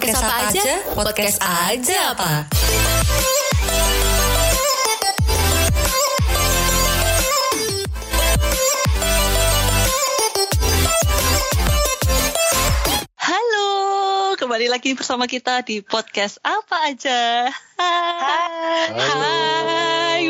[0.00, 0.74] Podcast apa aja?
[0.96, 2.30] Podcast aja apa?
[13.20, 13.68] Halo,
[14.40, 17.52] kembali lagi bersama kita di podcast apa aja.
[17.76, 18.96] Hai.
[18.96, 20.22] Hai.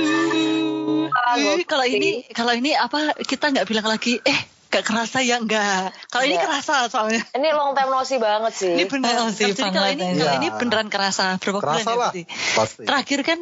[1.38, 5.91] Wih, Kalau ini kalau ini apa kita nggak bilang lagi eh gak kerasa ya enggak.
[6.07, 7.27] Kalau ini kerasa soalnya.
[7.34, 8.70] Ini long time no see banget sih.
[8.70, 9.28] Ini beneran.
[9.28, 10.38] sih, Jadi kalau ini kalau Iya.
[10.38, 12.23] ini beneran kerasa berapa bulan Kerasa ya lah, berarti?
[12.55, 12.83] pasti.
[12.87, 13.38] Terakhir kan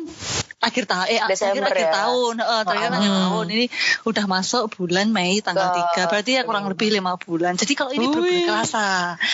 [0.58, 1.92] akhir tahun eh Desember akhir ya.
[1.94, 3.22] tahun eh, terakhir akhir Hmm.
[3.30, 3.66] tahun ini
[4.04, 8.04] udah masuk bulan Mei tanggal 3 berarti ya kurang lebih lima bulan jadi kalau ini
[8.04, 8.86] benar kerasa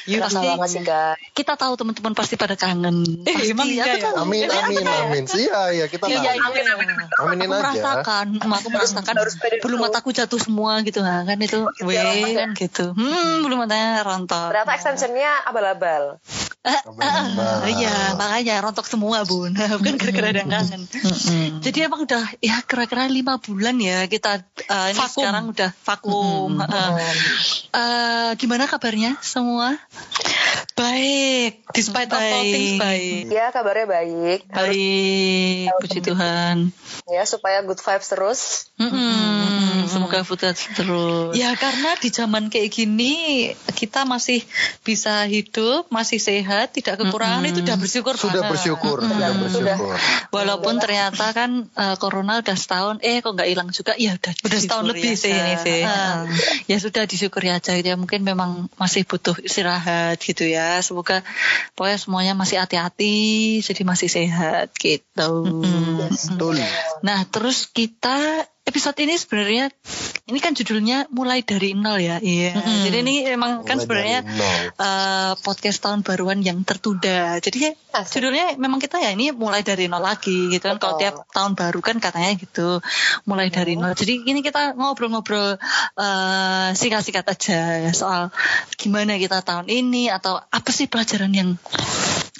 [0.04, 0.84] Kerasa Pasti sih
[1.32, 4.04] kita tahu teman-teman pasti pada kangen Eh, pasti emang iya aku ya?
[4.04, 4.14] tahu.
[4.20, 5.24] Amin, Eh, amin, amin.
[5.26, 6.24] Iya, iya kita Iya, tahu.
[6.24, 6.74] iya, iya.
[7.18, 7.56] Aminin aku aja.
[7.56, 9.14] merasakan, aku merasakan
[9.58, 11.96] bulu mataku jatuh semua gitu nah, kan itu, weh
[12.36, 14.52] kan gitu, hmm bulu matanya rontok.
[14.52, 16.20] Ternyata extensionnya abal-abal.
[16.64, 17.56] Eh, eh, Abal-abal.
[17.70, 20.84] iya makanya rontok semua bun, bukan gara-gara ada yang
[21.14, 21.52] kangen.
[21.62, 25.22] Jadi emang udah ya kira-kira lima bulan ya kita eh, ini Vakum.
[25.22, 26.50] sekarang udah vakum.
[26.60, 26.92] Eh,
[27.74, 29.78] eh, gimana kabarnya semua?
[30.74, 33.30] Baik, despite of all things baik.
[33.30, 34.40] Ya kabarnya baik.
[34.50, 36.74] Baik, puji Tuhan.
[37.06, 38.40] Ya supaya good vibes terus.
[38.74, 41.30] Mm-mm, Semoga putar terus.
[41.34, 43.14] Ya karena di zaman kayak gini
[43.74, 44.42] kita masih
[44.82, 48.50] bisa hidup, masih sehat, tidak kekurangan itu udah bersyukur Sudah banget.
[48.58, 49.94] bersyukur, sudah bersyukur.
[50.34, 53.94] Walaupun ternyata kan eh, corona udah setahun, eh kok nggak hilang juga?
[53.94, 55.80] Ya udah, Udah setahun lebih sih ini sih.
[55.86, 56.14] Eh,
[56.66, 57.94] ya sudah disyukuri aja ya.
[57.94, 60.80] Mungkin memang masih butuh istirahat gitu ya.
[60.80, 61.24] Semoga
[61.74, 65.32] pokoknya semuanya masih hati-hati, jadi masih sehat gitu.
[66.08, 66.60] Betul.
[67.02, 69.68] Nah, terus kita episode ini sebenarnya
[70.24, 72.16] ini kan judulnya mulai dari nol ya.
[72.16, 72.56] Iya.
[72.88, 74.20] Jadi ini emang kan Mulai sebenarnya
[74.72, 77.36] eh, podcast tahun baruan yang tertunda.
[77.44, 78.18] Jadi ya, Asik.
[78.18, 80.80] judulnya memang kita ya ini mulai dari nol lagi gitu kan.
[80.80, 82.80] Kalau tiap tahun baru kan katanya gitu,
[83.28, 83.92] mulai dari nol.
[83.92, 85.60] Jadi ini kita ngobrol-ngobrol
[86.00, 88.32] eh, singkat-singkat aja ya soal
[88.80, 91.60] gimana kita tahun ini atau apa sih pelajaran yang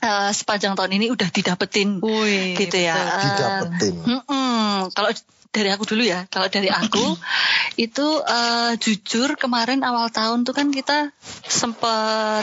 [0.01, 2.97] eh, sepanjang tahun ini udah didapetin Wih, gitu ya.
[2.97, 3.21] betul.
[3.29, 3.95] Didapetin.
[4.09, 4.89] Mm-mm.
[4.97, 5.13] Kalau
[5.55, 7.15] dari aku dulu ya, kalau dari aku
[7.87, 11.15] itu eh, jujur kemarin awal tahun tuh kan kita
[11.47, 12.43] sempat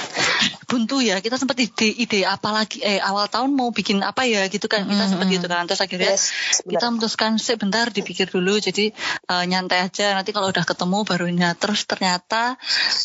[0.71, 4.71] buntu ya, kita sempat ide-ide apa lagi, eh awal tahun mau bikin apa ya gitu
[4.71, 6.31] kan, kita sempat gitu kan, terus akhirnya Yes,
[6.63, 8.95] kita memutuskan sebentar dipikir dulu, jadi
[9.27, 11.43] eh, nyantai aja, nanti kalau udah ketemu baru ini.
[11.43, 12.55] Nah, terus ternyata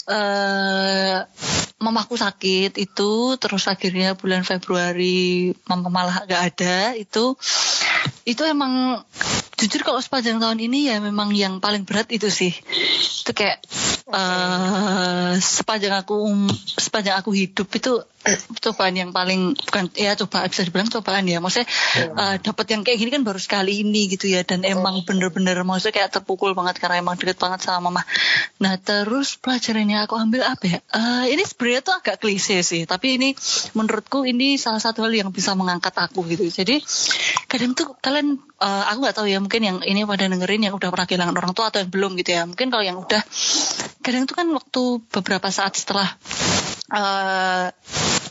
[0.06, 1.26] eh
[1.76, 6.76] mamaku sakit itu, terus akhirnya bulan Februari mama malah gak ada.
[6.96, 7.36] Itu
[8.24, 9.02] itu emang
[9.56, 12.52] jujur kalau sepanjang tahun ini ya memang yang paling berat itu sih.
[13.24, 13.64] Itu kayak
[14.06, 16.14] eh sepanjang aku
[16.76, 18.04] sepanjang aku hidup itu
[18.60, 21.40] cobaan yang paling bukan ya coba bisa dibilang cobaan ya.
[21.40, 24.44] Maksudnya eh, dapat yang kayak gini kan baru sekali ini gitu ya.
[24.44, 28.04] Dan emang bener-bener maksudnya kayak terpukul banget karena emang deket banget sama mama.
[28.60, 30.78] Nah terus pelajaran yang aku ambil apa ya?
[30.92, 32.84] Eh, ini sebenarnya tuh agak klise sih.
[32.84, 33.32] Tapi ini
[33.72, 36.44] menurutku ini salah satu hal yang bisa mengangkat aku gitu.
[36.44, 36.84] Jadi
[37.48, 40.88] kadang tuh kalian eh, aku nggak tahu ya mungkin yang ini pada dengerin yang udah
[40.88, 42.42] pernah kehilangan orang tua atau yang belum gitu ya.
[42.48, 43.22] Mungkin kalau yang udah
[44.00, 46.08] kadang tuh kan waktu beberapa saat setelah
[46.92, 47.66] eh,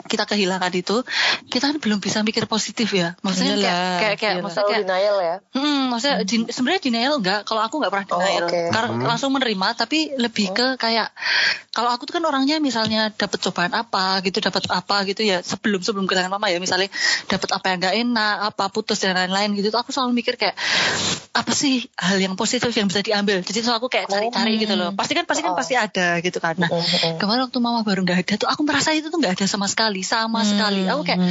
[0.06, 1.02] kita kehilangan itu
[1.48, 4.44] kita kan belum bisa mikir positif ya maksudnya kayak Iyalah, kayak, kayak iyalah.
[4.44, 5.36] maksudnya kayak denial ya.
[5.56, 7.40] Hmm, maksudnya din- sebenarnya denial enggak.
[7.48, 8.46] Kalau aku enggak pernah Oh, denial.
[8.48, 8.60] oke.
[8.72, 11.08] Karena langsung menerima, tapi lebih ke kayak
[11.72, 15.84] kalau aku tuh kan orangnya misalnya dapat cobaan apa gitu, dapat apa gitu ya sebelum
[15.84, 16.88] sebelum kehilangan mama ya misalnya
[17.30, 19.70] dapat apa yang enggak enak, apa putus dan lain-lain gitu.
[19.70, 20.56] Tuh aku selalu mikir kayak
[21.36, 23.44] apa sih hal yang positif yang bisa diambil.
[23.46, 24.96] Jadi tuh aku kayak cari-cari gitu loh.
[24.96, 26.56] Pasti kan pasti kan pasti ada gitu kan.
[26.58, 26.72] Nah,
[27.20, 29.85] kemarin waktu mama baru nggak ada tuh aku merasa itu tuh nggak ada sama sekali,
[30.02, 30.88] sama sekali.
[30.88, 31.22] Aku kayak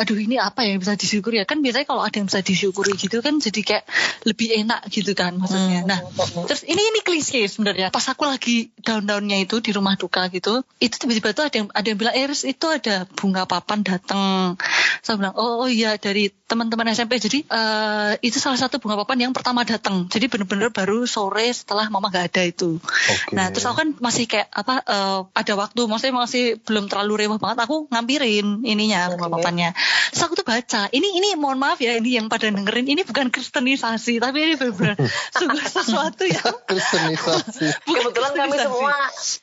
[0.00, 1.46] aduh ini apa yang bisa disyukuri ya?
[1.46, 3.84] Kan biasanya kalau ada yang bisa disyukuri gitu kan jadi kayak
[4.26, 5.86] lebih enak gitu kan maksudnya.
[5.86, 6.00] Nah
[6.48, 7.92] terus ini ini klise sebenarnya.
[7.94, 11.86] Pas aku lagi down-downnya itu di rumah duka gitu itu tiba-tiba tuh ada yang ada
[11.86, 14.56] yang bilang Eris itu ada bunga papan datang
[15.04, 19.28] saya bilang oh, oh iya dari teman-teman SMP jadi eh, itu salah satu bunga papan
[19.28, 22.82] yang pertama datang jadi bener-bener baru sore setelah mama nggak ada itu.
[22.82, 23.34] Oke.
[23.36, 27.38] nah terus aku kan masih kayak apa eh, ada waktu maksudnya masih belum terlalu rewah
[27.38, 27.58] banget.
[27.64, 29.70] Aku ngampirin ininya bunga papannya
[30.10, 33.28] terus aku tuh baca ini ini mohon maaf ya ini yang pada dengerin ini bukan
[33.28, 34.96] kristenisasi tapi ini benar-benar
[35.36, 37.66] sungguh sesuatu yang Kristenisasi.
[37.86, 38.64] Kebetulan kami kristenisasi.
[38.64, 38.96] semua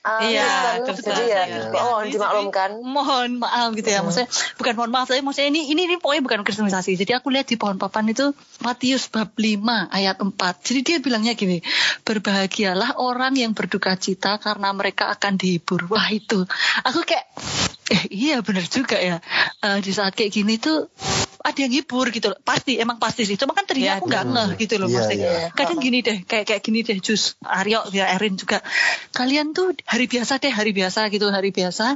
[0.07, 2.69] uh, Iya, Kristen, kebetulan jadi ya oh Kristiani, dimaklumkan.
[2.81, 6.39] Mohon maaf gitu ya, maksudnya bukan mohon maaf, tapi maksudnya ini ini, ini pokoknya bukan
[6.47, 6.95] kristenisasi.
[6.95, 8.31] Jadi aku lihat di pohon papan itu
[8.63, 9.59] Matius bab 5
[9.91, 10.33] ayat 4.
[10.67, 11.59] Jadi dia bilangnya gini,
[12.03, 15.87] berbahagialah orang yang berduka cita karena mereka akan dihibur.
[15.91, 16.43] Wah itu,
[16.83, 17.27] aku kayak
[17.87, 19.23] eh iya bener juga ya.
[19.63, 20.91] Eh, di saat kayak gini tuh
[21.39, 22.39] ada yang hibur gitu loh.
[22.43, 23.39] Pasti emang pasti sih.
[23.39, 25.27] Cuma kan tadinya Iya, aku nggak ngeh gitu loh Iya, maksudnya.
[25.31, 25.47] iya.
[25.55, 27.39] kadang gini deh kayak kayak gini deh Jus.
[27.39, 28.59] Aryo ya Erin juga.
[29.15, 31.95] Kalian tuh hari biasa deh hari biasa gitu hari biasa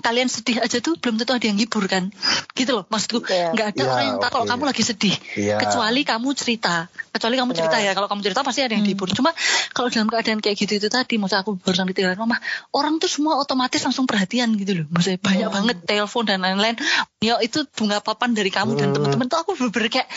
[0.00, 2.08] kalian sedih aja tuh belum tentu ada yang hibur kan
[2.52, 3.52] gitu loh maksudku Iya.
[3.54, 4.52] nggak ada Iya, orang yang tahu kalau oke.
[4.52, 5.56] kamu lagi sedih Iya.
[5.60, 6.74] kecuali kamu cerita
[7.10, 7.86] kecuali kamu cerita Benar.
[7.86, 9.30] ya kalau kamu cerita pasti ada yang dihibur cuma
[9.70, 12.40] kalau dalam keadaan kayak gitu itu tadi maksud aku barusan ditinggalin mama
[12.72, 16.76] orang tuh semua otomatis langsung perhatian gitu loh maksudnya banyak banget telepon dan lain-lain
[17.20, 18.96] ya itu bunga papan dari kamu dan Hmm.
[18.96, 20.08] teman-teman tuh aku bener-bener kayak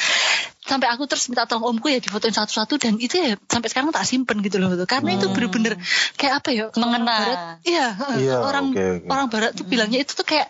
[0.63, 4.07] sampai aku terus minta tolong omku ya difotoin satu-satu dan itu ya sampai sekarang tak
[4.07, 5.75] simpen gitu loh karena itu bener-bener
[6.15, 6.87] kayak apa ya Mengena.
[6.87, 9.07] orang barat, iya Iya, orang oke, oke.
[9.11, 10.47] orang barat tuh bilangnya itu tuh kayak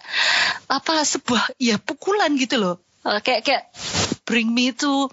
[0.69, 2.77] apa sebuah ya pukulan gitu loh.
[3.03, 3.63] Eh, kayak kayak
[4.23, 5.09] bring me to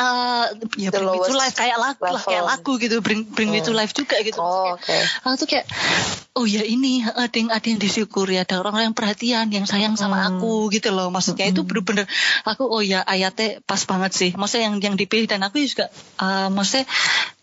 [0.00, 0.44] eh
[0.76, 3.72] ya bring me to life kayak lagu lah kayak lagu gitu bring bring me to
[3.72, 4.40] life juga gitu.
[4.40, 4.96] Oh, oke.
[5.24, 5.66] aku tuh kayak
[6.36, 10.26] oh ya ini ada yang ada yang disyukuri ada orang yang perhatian yang sayang sama
[10.26, 11.08] aku gitu loh.
[11.14, 12.10] Maksudnya itu bener-bener
[12.44, 14.30] aku oh ya ayatnya pas banget sih.
[14.34, 16.90] Maksudnya yang yang dipilih dan aku juga eh, maksudnya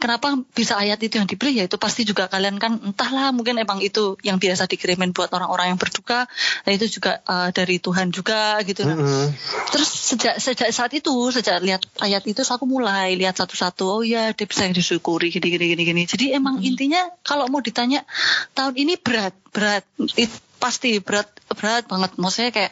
[0.01, 1.53] kenapa bisa ayat itu yang dipilih?
[1.57, 5.73] Ya itu pasti juga kalian kan entahlah mungkin emang itu yang biasa dikirimin buat orang-orang
[5.73, 6.27] yang berduka
[6.65, 9.27] nah itu juga eh, dari Tuhan juga gitu nah Mm-mm.
[9.71, 13.83] Terus sejak sejak saat itu, sejak lihat ayat itu, terus aku mulai lihat satu-satu.
[13.83, 16.03] Oh ya, dia bisa yang disyukuri gini gini gini gini.
[16.07, 18.07] Jadi emang intinya kalau mau ditanya
[18.55, 19.83] tahun ini berat, berat.
[20.15, 20.31] It,
[20.63, 22.15] pasti berat berat banget.
[22.15, 22.71] Maksudnya kayak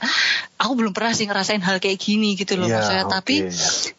[0.56, 2.72] aku belum pernah sih ngerasain hal kayak gini gitu loh.
[2.72, 3.13] Iya, maksudnya oke.
[3.19, 3.36] tapi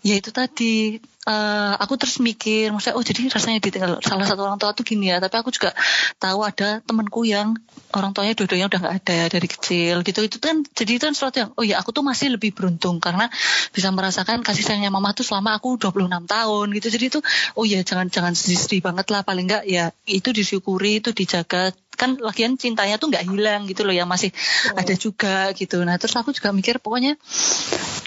[0.01, 0.97] ya itu tadi
[1.27, 5.11] eh, aku terus mikir maksudnya oh jadi rasanya ditinggal salah satu orang tua tuh gini
[5.11, 5.19] ya.
[5.19, 5.75] Tapi aku juga
[6.23, 7.59] tahu ada temanku yang
[7.93, 10.21] orang tuanya dua-duanya udah nggak ada dari kecil gitu.
[10.23, 13.27] Itu kan jadi itu kan sesuatu yang oh ya aku tuh masih lebih beruntung karena
[13.75, 16.87] bisa merasakan kasih sayangnya mama tuh selama aku 26 tahun gitu.
[16.95, 17.21] Jadi itu
[17.59, 19.27] oh ya jangan jangan sedih-sedih banget lah.
[19.27, 21.75] Paling nggak ya itu disyukuri itu dijaga.
[21.97, 24.31] Kan lagian cintanya tuh nggak hilang gitu loh ya masih
[24.77, 25.81] ada juga gitu.
[25.83, 27.17] Nah terus aku juga mikir pokoknya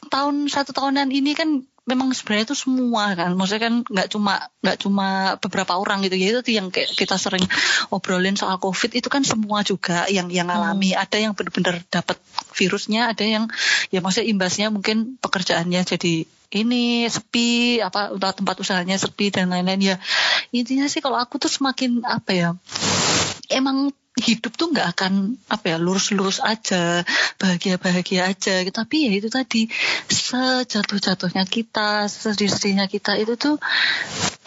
[0.10, 3.32] tahun satu tahunan ini kan memang sebenarnya itu semua kan.
[3.36, 4.34] Maksudnya kan nggak cuma
[4.64, 5.08] nggak cuma
[5.40, 6.16] beberapa orang gitu.
[6.20, 7.44] Ya itu yang kayak kita sering
[7.94, 8.96] obrolin soal covid.
[8.96, 10.98] Itu kan semua juga yang yang alami.
[10.98, 12.20] Ada yang benar-benar dapat
[12.56, 13.46] virusnya ada yang
[13.94, 19.96] ya maksudnya imbasnya mungkin pekerjaannya jadi ini sepi apa tempat usahanya sepi dan lain-lain.
[19.96, 19.96] Ya
[20.50, 22.50] intinya sih kalau aku tuh semakin apa ya
[23.50, 27.04] emang hidup tuh nggak akan apa ya lurus-lurus aja
[27.40, 29.72] bahagia-bahagia aja tapi ya itu tadi
[30.12, 33.56] sejatuh-jatuhnya kita sedih-sedihnya kita itu tuh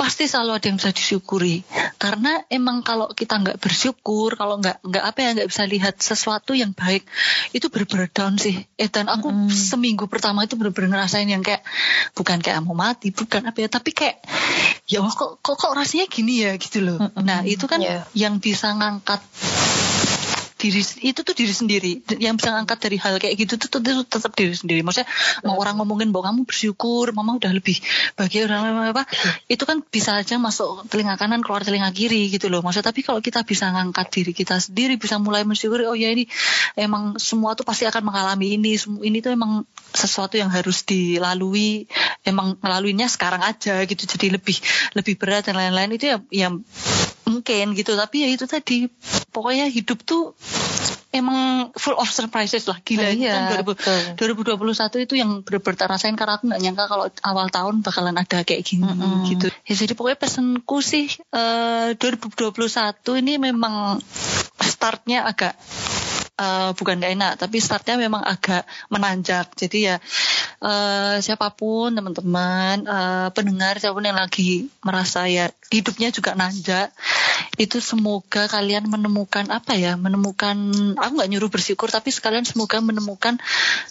[0.02, 1.62] pasti selalu ada yang bisa disyukuri.
[1.94, 6.58] Karena emang kalau kita nggak bersyukur kalau nggak nggak apa ya nggak bisa lihat sesuatu
[6.58, 7.06] yang baik
[7.54, 8.66] itu bener-bener down sih.
[8.74, 11.62] Eh dan aku seminggu pertama itu bener-bener ngerasain yang kayak
[12.18, 14.18] bukan kayak mau mati bukan apa ya tapi kayak
[14.92, 18.04] ya Allah, kok kok kok rasanya gini ya gitu loh nah itu kan Iya.
[18.12, 19.24] yang bisa ngangkat
[20.62, 21.92] diri itu tuh diri sendiri.
[22.22, 24.86] Yang bisa ngangkat dari hal kayak gitu tuh, tuh, tetap diri sendiri.
[24.86, 25.10] Maksudnya
[25.42, 27.82] mau orang ngomongin bahwa kamu bersyukur mama udah lebih
[28.14, 29.02] bahagia udah apa,
[29.50, 32.62] itu kan bisa aja masuk telinga kanan keluar telinga kiri gitu loh.
[32.62, 36.30] Maksudnya tapi kalau kita bisa ngangkat diri kita sendiri bisa mulai mensyukuri oh ya ini
[36.78, 41.90] emang semua tuh pasti akan mengalami ini ini tuh emang sesuatu yang harus dilalui
[42.22, 44.06] emang ngelaluinya sekarang aja gitu.
[44.06, 44.56] Jadi lebih
[44.94, 45.90] lebih berat dan lain-lain.
[45.98, 46.62] Itu ya yang
[47.28, 47.94] mungkin gitu.
[47.94, 48.86] Tapi ya itu tadi
[49.30, 50.34] pokoknya hidup tuh
[51.12, 52.80] emang full of surprises lah.
[52.80, 57.46] Gila Iya, kan 2000 2021 itu yang tak rasain karena aku nggak nyangka kalau awal
[57.52, 58.88] tahun bakalan ada kayak gini
[59.28, 59.52] gitu.
[59.68, 64.00] Ya jadi pokoknya pesanku sih eh 2021 ini memang
[64.58, 65.54] startnya agak
[66.42, 69.54] eh, bukan gak enak tapi startnya memang agak menanjak.
[69.54, 69.96] Jadi ya
[70.58, 76.90] eh, siapa pun teman-teman eh, pendengar siapa pun yang lagi merasa ya hidupnya juga nanjak
[77.56, 80.56] itu semoga kalian menemukan apa ya menemukan
[80.96, 83.36] aku nggak nyuruh bersyukur tapi sekalian semoga menemukan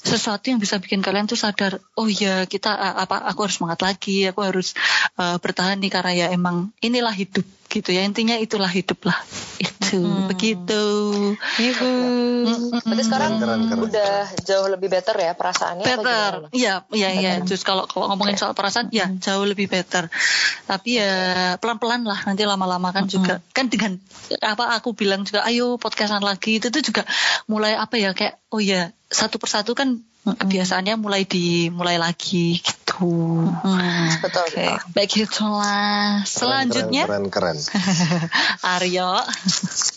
[0.01, 4.25] sesuatu yang bisa bikin kalian tuh sadar oh ya kita apa aku harus semangat lagi
[4.29, 4.73] aku harus
[5.17, 9.15] eh, bertahan nih karena ya emang inilah hidup gitu ya intinya itulah hidup lah
[9.63, 10.83] itu begitu.
[11.59, 11.89] Ibu.
[12.83, 14.13] Berarti sekarang Keren, keren, udah
[14.43, 16.31] jauh lebih better ya perasaannya better.
[16.51, 20.11] iya iya iya terus kalau kalau ngomongin soal perasaan ya jauh lebih better.
[20.67, 21.13] Tapi ya
[21.59, 22.19] pelan pelan lah.
[22.27, 23.99] Nanti lama lama kan juga kan dengan
[24.43, 26.59] apa aku bilang juga ayo podcastan lagi.
[26.59, 27.03] Itu tuh juga
[27.47, 34.45] mulai apa ya kayak oh ya satu persatu kan kebiasaannya mulai dimulai lagi gitu Betul.
[34.45, 34.93] Oke, betul.
[34.93, 36.21] begitulah.
[36.21, 37.81] Selanjutnya, Keren, keren, keren.
[38.77, 39.17] Aryo.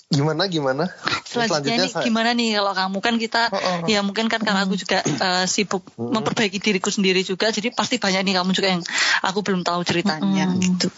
[0.09, 0.85] Gimana, gimana?
[1.27, 3.79] Selanjutnya nih saya- gimana nih kalau kamu kan kita Oh, oh.
[3.85, 8.23] ya mungkin kan karena aku juga eh, sibuk memperbaiki diriku sendiri juga jadi pasti banyak
[8.23, 8.83] nih kamu juga yang
[9.21, 10.89] aku belum tahu ceritanya gitu.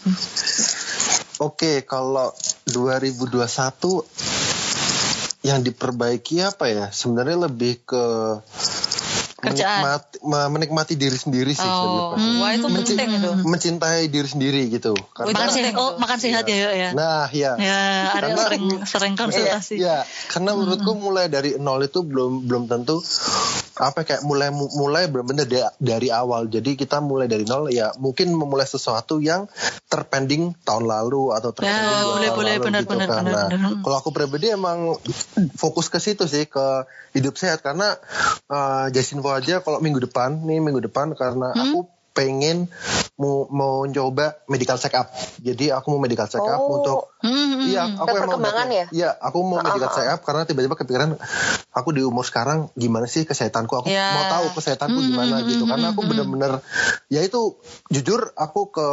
[1.39, 2.31] Oke, kalau
[2.69, 3.35] 2021
[5.43, 6.85] yang diperbaiki apa ya?
[6.89, 8.05] Sebenarnya lebih ke
[9.37, 9.85] Kerjaan.
[9.85, 11.63] menikmati, me- menikmati diri sendiri sih.
[11.63, 12.21] Oh, pas.
[12.39, 13.31] wah itu Menci- penting itu.
[13.43, 14.93] mencintai diri sendiri gitu.
[15.11, 16.89] Karena, Makan sehat, oh makan sehat ya, yuk ya.
[16.91, 17.51] nah, ya.
[17.55, 17.79] Ya,
[18.11, 19.75] Aryo Karena- sering sering konsultasi.
[19.77, 23.01] Ya, karena menurutku mulai dari nol itu belum belum tentu
[23.77, 26.47] apa kayak mulai mulai benar-benar da- dari awal.
[26.47, 29.45] Jadi kita mulai dari nol ya mungkin memulai sesuatu yang
[29.85, 33.21] terpending tahun lalu atau terpending Ya, dua boleh, tahun boleh, lalu benar, gitu benar, kan.
[33.21, 33.71] benar, Nah, benar.
[33.81, 34.97] kalau aku pribadi emang
[35.53, 36.65] fokus ke situ sih ke
[37.11, 37.97] hidup sehat karena
[38.47, 40.06] uh, Jasinfo aja kalau minggu depan
[40.43, 41.71] nih minggu depan karena Hmm?
[41.71, 41.79] aku
[42.17, 42.67] pengen
[43.17, 45.09] mau mau coba medical check up.
[45.37, 46.77] Jadi aku mau medical check up Oh.
[46.77, 47.97] untuk Hmm, Iya, hmm.
[47.97, 48.85] aku emang perkembangan udah- ya?
[48.93, 51.17] Iya, aku mau medical check up karena tiba-tiba kepikiran
[51.71, 53.73] aku di umur sekarang gimana sih kesehatanku?
[53.75, 54.05] Aku Iya.
[54.11, 55.65] mau tahu kesehatanku gimana gitu.
[55.65, 56.61] Karena aku bener-bener
[57.07, 57.57] ya itu
[57.89, 58.87] jujur aku ke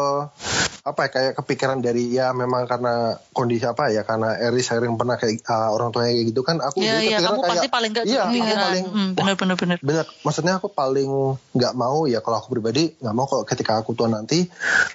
[0.83, 5.16] apa ya kayak kepikiran dari ya memang karena kondisi apa ya karena Eri sering pernah
[5.16, 7.69] kayak uh, orang tuanya kayak gitu kan aku Iya, dulu iya, kepikiran kamu kayak pasti
[7.71, 8.61] paling nggak iya, aku kepikiran.
[8.62, 9.78] paling Hmm, benar, benar, benar.
[9.81, 11.11] benar maksudnya aku paling
[11.50, 14.47] nggak mau ya kalau aku pribadi nggak mau kalau ketika aku tua nanti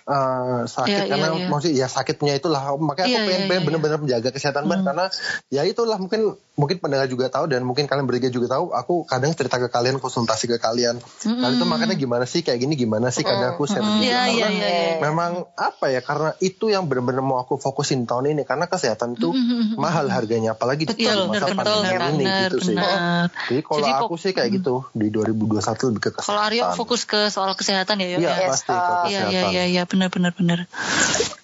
[0.07, 1.47] uh, sakit iya, karena iya.
[1.51, 2.61] maksudnya ya sakitnya itulah.
[2.79, 5.05] Makanya aku Iya, pengen, iya, pengen iya, bener-bener menjaga kesehatan banget karena
[5.51, 9.31] ya itulah mungkin mungkin pendengar juga tahu dan mungkin kalian bertiga juga tahu aku kadang
[9.31, 10.99] cerita ke kalian konsultasi ke kalian.
[11.23, 12.43] Kalian tuh makanya gimana sih?
[12.43, 13.23] Kayak gini gimana sih?
[13.23, 14.95] Kadang aku share gitu Iya, iya, Karena iya, iya.
[14.99, 19.31] memang apa ya karena itu yang benar-benar mau aku fokusin tahun ini karena kesehatan itu
[19.79, 22.75] mahal harganya apalagi di Betul, masa pandemi ini benar, gitu sih.
[22.75, 23.27] benar.
[23.47, 27.01] jadi kalau Jadi aku sih kayak gitu di 2021 lebih ke kesehatan Kalau Aryo fokus
[27.07, 28.47] ke soal kesehatan ya, Iya ya.
[28.51, 29.34] Pasti uh, kesehatan.
[29.34, 30.60] iya, iya, iya, benar, benar, benar.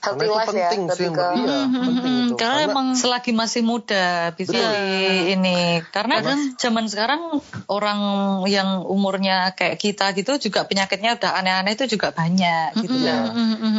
[0.06, 2.34] Karena Healthy itu life ya, penting sih ke iya, penting itu.
[2.36, 4.06] Hmm, karena emang selagi masih muda
[4.38, 4.70] bisa Betul.
[4.70, 4.94] di
[5.34, 5.58] ini
[5.90, 6.16] karena
[6.62, 7.22] zaman sekarang
[7.66, 8.00] orang
[8.46, 13.18] yang umurnya kayak kita gitu juga penyakitnya udah aneh-aneh itu juga banyak gitu Hmm, ya.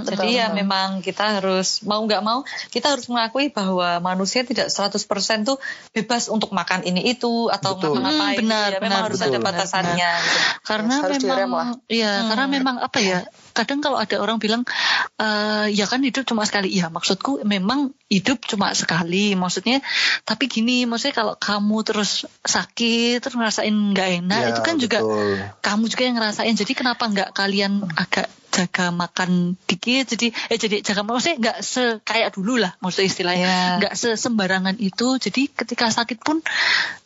[0.02, 2.42] Jadi ya memang kita harus mau nggak mau
[2.74, 4.98] kita harus mengakui bahwa manusia tidak 100%
[5.46, 5.62] tuh
[5.94, 8.02] bebas untuk makan ini itu atau Betul.
[8.02, 8.34] ngapa-ngapain.
[8.34, 9.30] Hmm, benar, ya, memang benar, harus betul.
[9.30, 10.10] ada batasannya.
[10.16, 10.38] gitu.
[10.66, 11.38] karena Harus direm lah.
[11.46, 13.18] memang iya karena memang apa ya
[13.56, 14.62] kadang kalau ada orang bilang
[15.16, 16.68] eh ya kan hidup cuma sekali.
[16.76, 19.82] Ya maksudku memang hidup cuma sekali maksudnya
[20.22, 24.98] tapi gini maksudnya kalau kamu terus sakit terus ngerasain nggak enak Ya, itu kan juga
[25.02, 25.42] betul.
[25.58, 30.80] kamu juga yang ngerasain jadi kenapa nggak kalian agak jaga makan dikit jadi eh jadi
[30.80, 33.76] jaga maksudnya nggak se kayak dulu lah maksudnya istilahnya Ya.
[33.82, 36.40] nggak sesembarangan itu jadi ketika sakit pun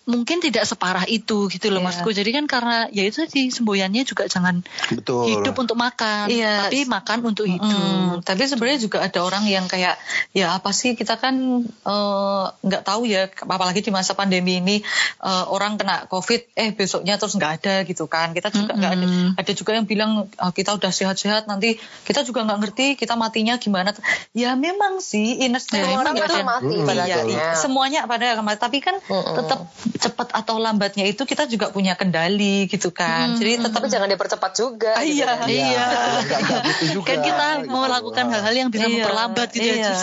[0.07, 1.87] mungkin tidak separah itu gitu loh Iya.
[1.87, 6.71] maksudku jadi kan karena ya itu sih semboyannya juga jangan betul hidup untuk makan Iya.
[6.71, 9.99] tapi makan untuk hidup Hmm, tapi sebenarnya juga ada orang yang kayak
[10.31, 11.35] ya apa sih kita kan
[11.67, 14.77] eh, nggak tahu ya apalagi di masa pandemi ini
[15.21, 19.07] eh, orang kena covid eh besoknya terus nggak ada gitu kan kita juga nggak ada
[19.37, 23.57] ada juga yang bilang "Ah, kita udah sehat-sehat nanti kita juga nggak ngerti kita matinya
[23.57, 23.93] gimana
[24.33, 26.43] ya memang sih insting Ya, Semua orang ada.
[26.43, 27.41] mati Mm, pada Iya, akhirnya.
[27.41, 27.49] iya.
[27.55, 28.59] semuanya pada akan mati.
[28.61, 29.61] Tapi kan tetap
[29.99, 33.35] cepat atau lambatnya itu kita juga punya kendali gitu kan.
[33.35, 34.93] Jadi tetap jangan dipercepat juga.
[34.93, 35.31] Ah, gitu iya.
[35.35, 35.47] kan.
[35.49, 35.85] iya
[36.21, 37.71] nggak gitu juga kan kita gitu.
[37.71, 40.03] mau lakukan hal-hal yang bisa Iya, memperlambat gitu iya, ya Jus,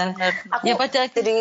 [0.00, 0.32] ya eh,
[0.64, 0.72] Iya.
[0.74, 1.32] Aku Ya jadi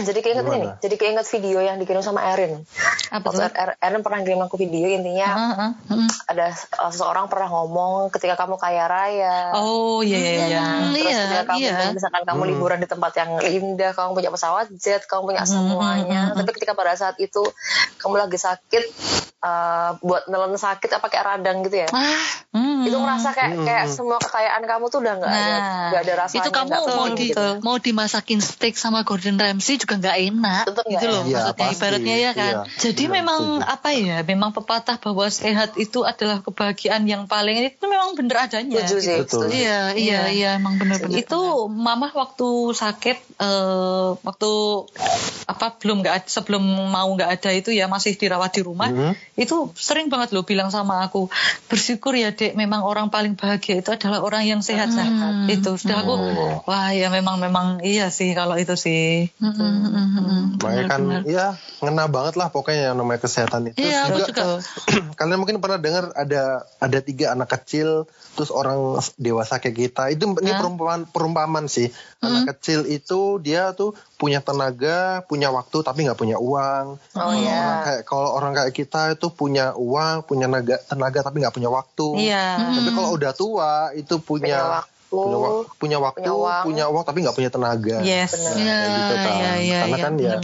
[0.08, 2.64] jadi keinget ini, jadi keinget video yang dikirim sama Erin.
[3.08, 3.52] apa Waktu tuh?
[3.52, 5.70] Er- Erin pernah kirim aku video intinya Heeh.
[6.26, 6.46] ada
[6.78, 9.52] uh, seseorang pernah ngomong ketika kamu kaya raya.
[9.52, 10.64] Oh iya iya iya.
[10.64, 11.76] Hmm, Terus iya, ketika kamu iya.
[11.92, 16.32] misalkan kamu liburan di tempat yang indah, kamu punya pesawat jet, kamu punya semuanya.
[16.32, 17.44] Tapi ketika pada saat itu
[17.98, 18.84] kamu lagi sakit,
[19.40, 21.88] uh, buat nelen sakit apa kayak radang gitu ya.
[21.90, 22.84] ah Hmm.
[22.84, 26.40] Itu ngerasa kayak kayak semua kekayaan kamu tuh udah nggak ada Nah, nggak ada rasanya.
[26.44, 27.46] itu kamu mau di gitu.
[27.64, 31.74] mau dimasakin steak sama Gordon Ramsay juga nggak enak nggak gitu loh Iya, maksudnya pasti.
[31.76, 32.60] ibaratnya ya kan Iya.
[32.80, 33.66] Jadi Iya, memang setuju.
[33.68, 34.16] apa ya?
[34.22, 38.78] Memang pepatah bahwa sehat itu adalah kebahagiaan yang paling itu memang bener adanya.
[38.80, 39.16] Setuju sih.
[39.18, 39.40] Betul.
[39.42, 39.52] setuju.
[39.52, 44.50] iya iya iya emang benar-benar itu mama waktu sakit eh, waktu
[45.44, 49.12] apa belum nggak sebelum mau nggak ada itu ya masih dirawat di rumah Mhm.
[49.36, 51.26] itu sering banget loh bilang sama aku
[51.66, 55.10] bersyukur ya dek memang orang paling bahagia itu adalah orang yang sehat sehat
[55.48, 56.54] itu sudah aku Oh.
[56.64, 59.32] wah ya memang memang iya sih kalau itu sih
[60.62, 61.46] Makanya kan ya
[61.82, 63.82] ngena banget lah pokoknya yang namanya kesehatan itu.
[63.82, 64.42] Iya, Terus juga.
[65.18, 70.02] kalian mungkin pernah dengar ada ada tiga anak kecil terus orang dewasa kayak kita.
[70.10, 71.90] Itu ini perumpamaan perumpamaan sih.
[72.22, 76.98] Anak kecil itu dia tuh punya tenaga punya waktu tapi nggak punya uang.
[76.98, 77.82] Oh Orang iya.
[77.82, 82.08] kayak kalau orang kayak kita itu punya uang punya naga, tenaga tapi nggak punya waktu.
[82.30, 82.46] Iya.
[82.78, 85.62] Tapi kalau udah tua itu Punya punya waktu.
[85.76, 86.62] punya, wa- punya waktu punya uang.
[86.64, 89.32] punya uang tapi nggak punya tenaga yes Nah, Iya, gitu kan.
[89.36, 90.34] iya, iya, karena iya, kan ya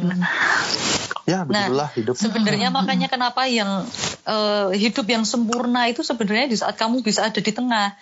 [1.28, 3.84] ya begitulah hidup Sebenarnya makanya kenapa yang
[4.24, 7.96] eh, hidup yang sempurna itu sebenarnya di saat kamu bisa ada di tengah.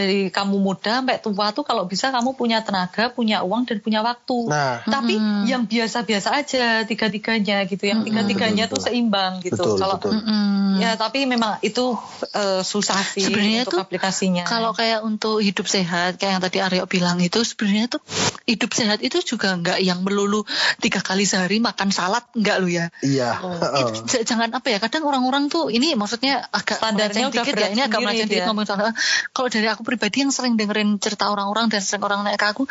[0.00, 4.00] Dari kamu muda sampai tua tuh kalau bisa kamu punya tenaga, punya uang dan punya
[4.00, 4.48] waktu.
[4.48, 9.60] Nah, Tapi yang biasa-biasa aja tiga-tiganya gitu, yang tiga-tiganya tuh seimbang gitu.
[9.60, 10.16] Betul, kalau betul.
[10.16, 10.80] Mm-mm.
[10.80, 11.92] ya tapi memang itu
[12.32, 14.44] eh, susah sih Sebenarnya untuk tuh aplikasinya.
[14.48, 18.00] Kalau kayak untuk hidup sehat, kayak yang tadi Aryo bilang itu sebenarnya tuh
[18.48, 20.48] hidup sehat itu juga nggak yang melulu
[20.80, 22.88] tiga kali sehari makan salad nggak lo ya.
[23.04, 23.36] iya.
[23.76, 27.68] Itu j- jangan apa ya kadang orang-orang tuh ini maksudnya agak Standarnya udah dikit ya
[27.74, 28.94] ini agak melenceng dikit ngomong soal eh,
[29.34, 32.64] kalau dari aku pribadi yang sering dengerin cerita orang-orang dan sering orang naik ke aku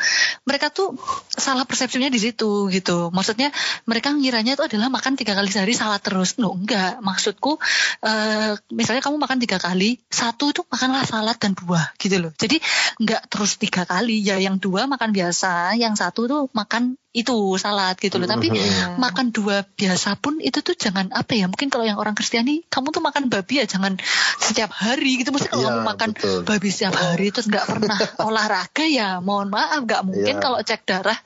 [0.48, 0.96] mereka tuh
[1.28, 3.12] salah persepsinya di situ gitu.
[3.12, 3.52] Maksudnya
[3.84, 6.40] mereka ngiranya itu adalah makan tiga kali sehari salad terus.
[6.40, 7.04] No enggak.
[7.04, 7.60] Maksudku
[8.08, 12.32] eh, misalnya kamu makan tiga kali satu itu makanlah salad dan buah gitu loh.
[12.40, 12.64] Jadi
[13.04, 14.24] enggak terus tiga kali.
[14.24, 18.54] Ya yang dua makan biasa yang satu tuh makan itu salad gitu loh tapi
[19.02, 22.94] makan dua biasa pun itu tuh jangan apa ya mungkin kalau yang orang Kristiani kamu
[22.94, 23.98] tuh makan babi ya jangan
[24.38, 26.40] setiap hari gitu mesti kalau Iya, kamu makan betul.
[26.46, 27.98] babi setiap hari terus nggak pernah
[28.30, 30.44] olahraga ya mohon maaf nggak mungkin Iya.
[30.44, 31.18] kalau cek darah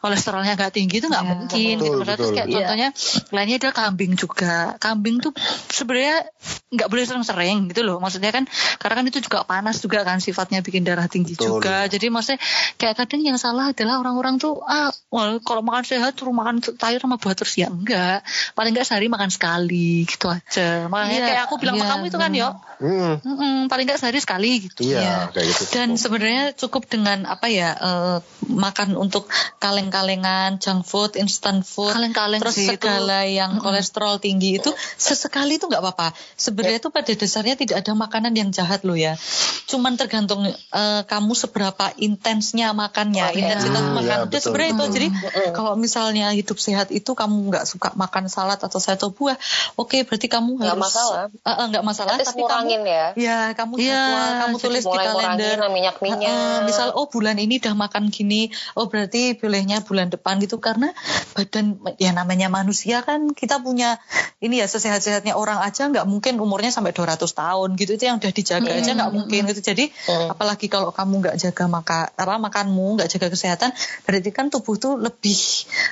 [0.00, 1.30] kolesterolnya nggak tinggi itu nggak Iya.
[1.36, 2.32] mungkin gitu Betul, terus betul.
[2.32, 2.56] kayak Iya.
[2.56, 2.88] contohnya
[3.36, 5.32] lainnya ada kambing juga kambing tuh
[5.68, 6.24] sebenarnya
[6.72, 8.48] nggak boleh sering-sering gitu loh maksudnya kan
[8.80, 11.60] karena kan itu juga panas juga kan sifatnya bikin darah tinggi Betul.
[11.60, 12.40] juga jadi maksudnya
[12.80, 17.02] kayak kadang yang salah adalah orang-orang tuh ah wah, kalau makan sehat suruh makan sayur
[17.02, 18.22] sama buah terus ya enggak
[18.54, 22.04] paling enggak sehari makan sekali gitu aja makanya Iya, kayak aku bilang sama iya, kamu
[22.06, 25.62] itu kan yo Mm, Mm-mm, paling enggak sehari sekali gitu Iya, kayak gitu.
[25.74, 29.26] Dan sebenarnya cukup dengan apa ya eh, makan untuk
[29.58, 32.78] kaleng-kalengan, junk food, instant food, Kaleng-kaleng terus sih itu.
[32.78, 36.14] segala yang kolesterol tinggi itu sesekali itu nggak apa-apa.
[36.38, 39.18] Sebenarnya itu pada dasarnya tidak ada makanan yang jahat loh ya.
[39.66, 43.42] Cuman tergantung eh, kamu seberapa intensnya makannya, Oke.
[43.42, 44.06] intensitas Hmm, makan.
[44.06, 44.84] ya, Udah betul, sebenarnya itu.
[45.08, 49.38] Jadi kalau misalnya hidup sehat itu kamu nggak suka makan salad atau sayur atau buah,
[49.78, 51.24] oke berarti kamu Nggak harus masalah.
[51.30, 52.12] Eh, eh, nggak masalah.
[52.18, 53.06] Tapi tapi kamu ya.
[53.14, 55.54] Ya, kamu Iya, jadwal, kamu tulis di kalender.
[55.54, 56.28] ngurangin minyak-minyak.
[56.34, 60.90] Heeh, misal oh bulan ini udah makan gini, oh berarti bolehnya bulan depan gitu karena
[61.38, 64.02] badan ya namanya manusia kan kita punya
[64.42, 68.32] ini ya sesehat-sehatnya orang aja nggak mungkin umurnya sampai 200 tahun gitu itu yang udah
[68.34, 69.62] dijaga aja nggak mungkin gitu.
[69.62, 70.34] Jadi Hmm.
[70.34, 73.70] apalagi kalau kamu nggak jaga maka apa makanmu nggak jaga kesehatan
[74.02, 75.38] berarti kan tubuh tuh lebih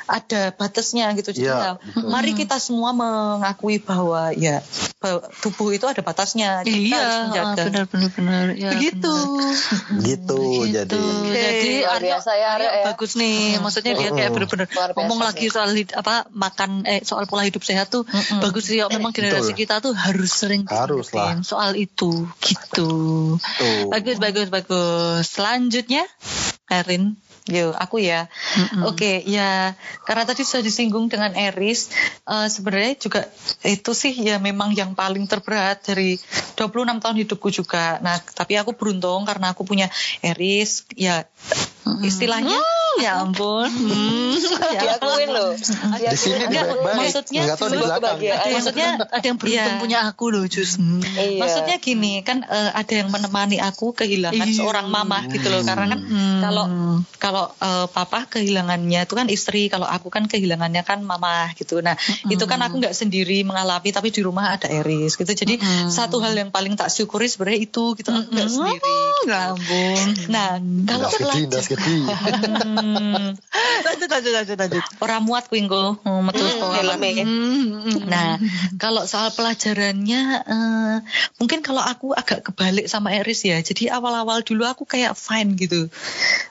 [0.06, 1.30] ada batasnya gitu.
[1.30, 2.10] Jadi Iya, ya, betul.
[2.10, 4.60] mari kita semua mengakui bahwa ya
[4.98, 6.66] bahwa tubuh itu ada batasnya.
[6.66, 7.62] Jadi kita iya harus menjaga.
[7.70, 9.14] benar-benar benar ya, Begitu.
[9.14, 10.02] benar.
[10.02, 10.90] Gitu, jadi.
[10.90, 11.02] Gitu.
[11.30, 12.84] Jadi Luar Aryo, biasa ya, Aryo Aryo ya.
[12.90, 13.38] bagus nih.
[13.60, 17.62] Maksudnya dia kayak bener-bener Luar biasa ngomong lagi soal apa makan eh soal pola hidup
[17.62, 18.40] sehat tuh Mm-mm.
[18.42, 18.82] bagus sih.
[18.82, 18.90] Yo.
[18.90, 19.60] Memang generasi Betul.
[19.62, 21.38] kita tuh harus sering Harus lah.
[21.46, 23.36] soal itu gitu.
[23.38, 23.88] Tuh.
[23.88, 25.24] Bagus bagus bagus.
[25.28, 26.02] Selanjutnya
[26.66, 27.14] Erin.
[27.46, 28.26] Yo, aku ya.
[28.58, 28.90] Mm-mm.
[28.90, 31.94] Oke, ya karena tadi sudah disinggung dengan Eris,
[32.26, 33.22] eh, sebenarnya juga
[33.62, 36.18] itu sih ya memang yang paling terberat dari
[36.58, 38.02] 26 tahun hidupku juga.
[38.02, 39.86] Nah, tapi aku beruntung karena aku punya
[40.26, 41.22] Eris, ya
[42.00, 42.58] istilahnya
[42.96, 43.68] Ya ampun.
[43.68, 44.32] Hmm.
[44.72, 45.52] Diakuin loh.
[45.52, 48.00] Di sini Enggak, maksudnya Nggak tahu di belakang.
[48.00, 48.32] kebahagiaan.
[48.32, 49.82] Ada yang Maksudnya, ada yang beruntung iya.
[49.84, 50.80] punya aku loh Jus.
[50.80, 51.04] Hmm.
[51.04, 51.36] Iya.
[51.36, 54.56] Maksudnya gini kan eh, ada yang menemani aku kehilangan Iya.
[54.56, 56.40] seorang mama gitu loh karena kan Hmm.
[56.40, 56.64] kalau
[57.20, 62.00] kalau eh, papa kehilangannya itu kan istri kalau aku kan kehilangannya kan mama gitu nah
[62.24, 66.32] itu kan aku nggak sendiri mengalami tapi di rumah ada Eris gitu jadi satu hal
[66.32, 68.96] yang paling tak syukuri sebenarnya itu gitu aku nggak sendiri
[69.26, 70.06] Ya ampun.
[70.32, 71.10] nah kalau
[71.76, 71.96] gede.
[72.66, 73.36] Hmm,
[73.86, 74.84] Lanjut lanjut lanjut lanjut.
[75.04, 76.96] orang muat kuinggo hmm, metu sekolah.
[76.96, 77.12] helme.
[78.08, 78.40] Nah,
[78.80, 80.96] kalau soal pelajarannya, eh,
[81.38, 83.60] mungkin kalau aku agak kebalik sama Eris ya.
[83.60, 85.92] Jadi awal-awal dulu aku kayak fine gitu,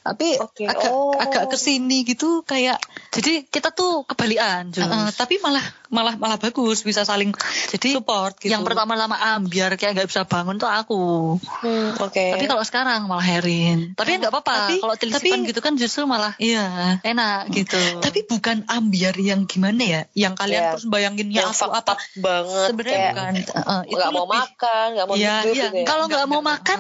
[0.06, 1.18] tapi Oke, agak oh.
[1.18, 2.78] agak ke sini gitu kayak,
[3.16, 5.64] Jadi kita tuh kebalikan, eh, tapi malah
[5.96, 7.32] malah malah bagus bisa saling
[7.72, 8.52] Jadi support gitu.
[8.52, 11.40] yang pertama lama ambiar kayak nggak bisa bangun tuh aku.
[11.64, 12.36] Hmm, Oke.
[12.36, 13.96] Tapi kalau sekarang malah Herin.
[13.96, 14.76] Tapi nggak apa-apa.
[14.76, 17.00] Kalau telisipan tapi- gitu kan justru malah Iya.
[17.02, 17.80] enak gitu.
[17.98, 20.02] Tapi bukan ambiar yang gimana ya?
[20.12, 20.72] Yang kalian Iya.
[20.74, 21.94] terus bayanginnya yang aku apa?
[22.18, 22.68] banget.
[22.68, 23.34] Sebenarnya kayak bukan.
[23.36, 25.64] Eh, itu mau lebih- makan, nggak mau Iya, hidup iya.
[25.64, 25.86] gitu ya.
[25.86, 26.80] kalau nggak mau makan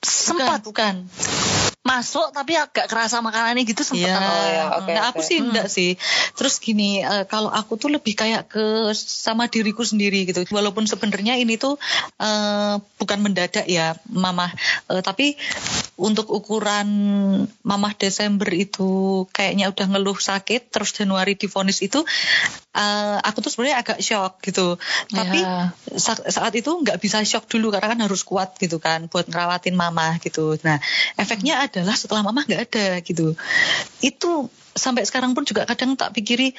[0.00, 0.94] sempat bukan.
[1.88, 4.12] Masuk tapi agak kerasa makanannya gitu sempat.
[4.12, 4.20] Iya.
[4.20, 5.96] Oh, ya, oke, nah, aku sih enggak sih.
[6.36, 10.44] Terus gini, eh, kalau aku tuh lebih kayak ke sama diriku sendiri gitu.
[10.52, 11.80] Walaupun sebenarnya ini tuh
[12.20, 14.52] eh, bukan mendadak ya, Mama.
[14.92, 15.40] Eh, tapi
[15.98, 16.86] untuk ukuran
[17.66, 22.06] Mamah Desember itu kayaknya udah ngeluh sakit, terus Januari divonis itu
[22.72, 24.78] eh, aku tuh sebenarnya agak shock gitu.
[25.10, 25.74] Tapi Ya.
[25.98, 29.74] sa- saat itu nggak bisa shock dulu karena kan harus kuat gitu kan buat ngerawatin
[29.74, 30.54] mama gitu.
[30.62, 30.78] Nah
[31.18, 33.34] efeknya adalah setelah mama nggak ada gitu,
[33.98, 34.30] itu
[34.78, 36.54] sampai sekarang pun juga kadang tak pikiri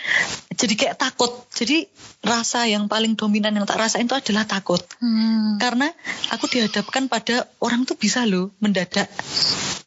[0.53, 1.31] jadi kayak takut.
[1.55, 1.87] Jadi
[2.21, 4.83] rasa yang paling dominan yang tak rasain itu adalah takut.
[4.99, 5.55] Hmm.
[5.57, 5.87] Karena
[6.35, 9.07] aku dihadapkan pada orang tuh bisa loh mendadak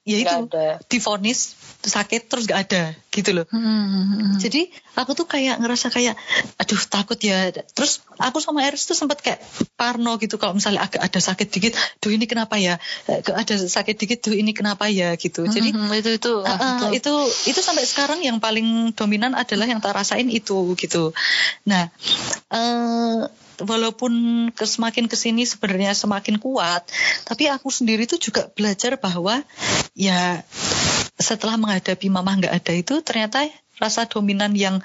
[0.02, 0.66] ya itu Nggak ada.
[0.90, 3.46] difonis sakit terus gak ada gitu loh.
[3.50, 4.38] Hmm.
[4.38, 6.14] Jadi aku tuh kayak ngerasa kayak
[6.56, 7.50] aduh takut ya.
[7.50, 9.42] Terus aku sama Eris tuh sempat kayak
[9.74, 12.78] parno gitu kalau misalnya agak ada sakit dikit, duh ini kenapa ya?
[13.10, 15.44] Eh, Ada sakit dikit, duh ini kenapa ya gitu.
[15.46, 17.12] Jadi Hmm, itu itu Uh, uh, itu
[17.48, 21.14] itu sampai sekarang yang paling dominan adalah yang tak rasain itu gitu.
[21.64, 21.88] Nah,
[22.52, 23.20] eh
[23.64, 24.12] walaupun
[24.52, 26.84] ke semakin ke sini sebenarnya semakin kuat,
[27.24, 29.40] tapi aku sendiri tuh juga belajar bahwa
[29.96, 30.42] ya
[31.20, 33.46] setelah menghadapi mamah nggak ada itu ternyata
[33.82, 34.78] rasa dominan yang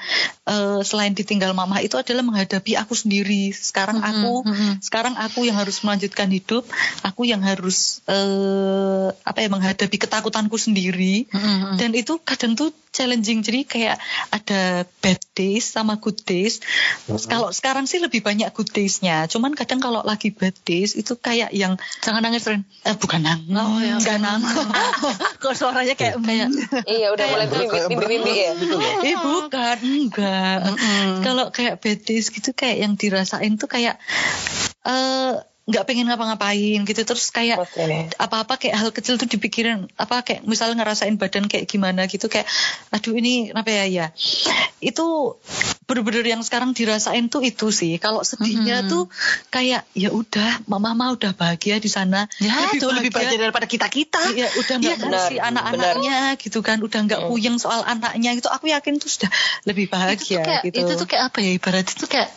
[0.49, 3.53] eh, selain ditinggal mamah itu adalah menghadapi aku sendiri.
[3.53, 4.81] Sekarang aku mhm.
[4.81, 6.65] sekarang aku yang harus melanjutkan hidup,
[7.05, 11.29] aku yang harus eh, apa ya menghadapi ketakutanku sendiri.
[11.29, 11.77] Hmm.
[11.77, 13.45] Dan itu kadang tuh challenging.
[13.45, 14.01] Jadi kayak
[14.33, 14.61] ada
[14.99, 16.57] bad days sama good days.
[17.29, 19.29] Kalau sekarang sih lebih banyak good days-nya.
[19.29, 22.65] Cuman kadang kalau lagi bad days itu kayak yang Jangan nangis, Ren.
[22.81, 24.57] eh, bukan nangis, Oh, ya, nggak nangis.
[25.45, 26.49] Kok suaranya kayak Kayak
[26.89, 27.45] Iya udah mulai
[27.85, 28.51] bimbi-bimbi ya.
[28.57, 28.75] gitu.
[29.05, 30.59] Eh bukan, enggak.
[31.21, 34.01] Kalau kayak bad days gitu kayak yang dirasain tuh kayak
[34.87, 35.33] eh
[35.67, 37.01] nggak pengen ngapa-ngapain gitu.
[37.03, 37.59] Terus kayak
[38.15, 39.91] apa-apa kayak hal kecil tuh dipikirin.
[39.99, 42.47] Apa kayak misalnya ngerasain badan kayak gimana gitu kayak
[42.89, 43.85] aduh ini apa ya?
[43.87, 44.07] Ya.
[44.79, 45.35] Itu
[45.83, 47.99] bener-bener yang sekarang dirasain tuh itu sih.
[47.99, 48.89] Kalau sedihnya Mhm.
[48.91, 49.03] tuh
[49.51, 52.31] kayak ya udah mama mah udah bahagia di sana.
[52.39, 54.23] Ya, jauh lebih bahagia daripada kita-kita.
[54.35, 57.29] Iya, udah nggak ngurusi Benar, anak-anaknya gitu kan, udah nggak Mm.
[57.31, 58.47] puyeng soal anaknya gitu.
[58.47, 59.31] Aku yakin tuh sudah
[59.67, 60.79] lebih itu tuh bahagia kayak gitu.
[60.79, 61.51] itu tuh kayak apa ya?
[61.59, 62.29] Ibarat itu kayak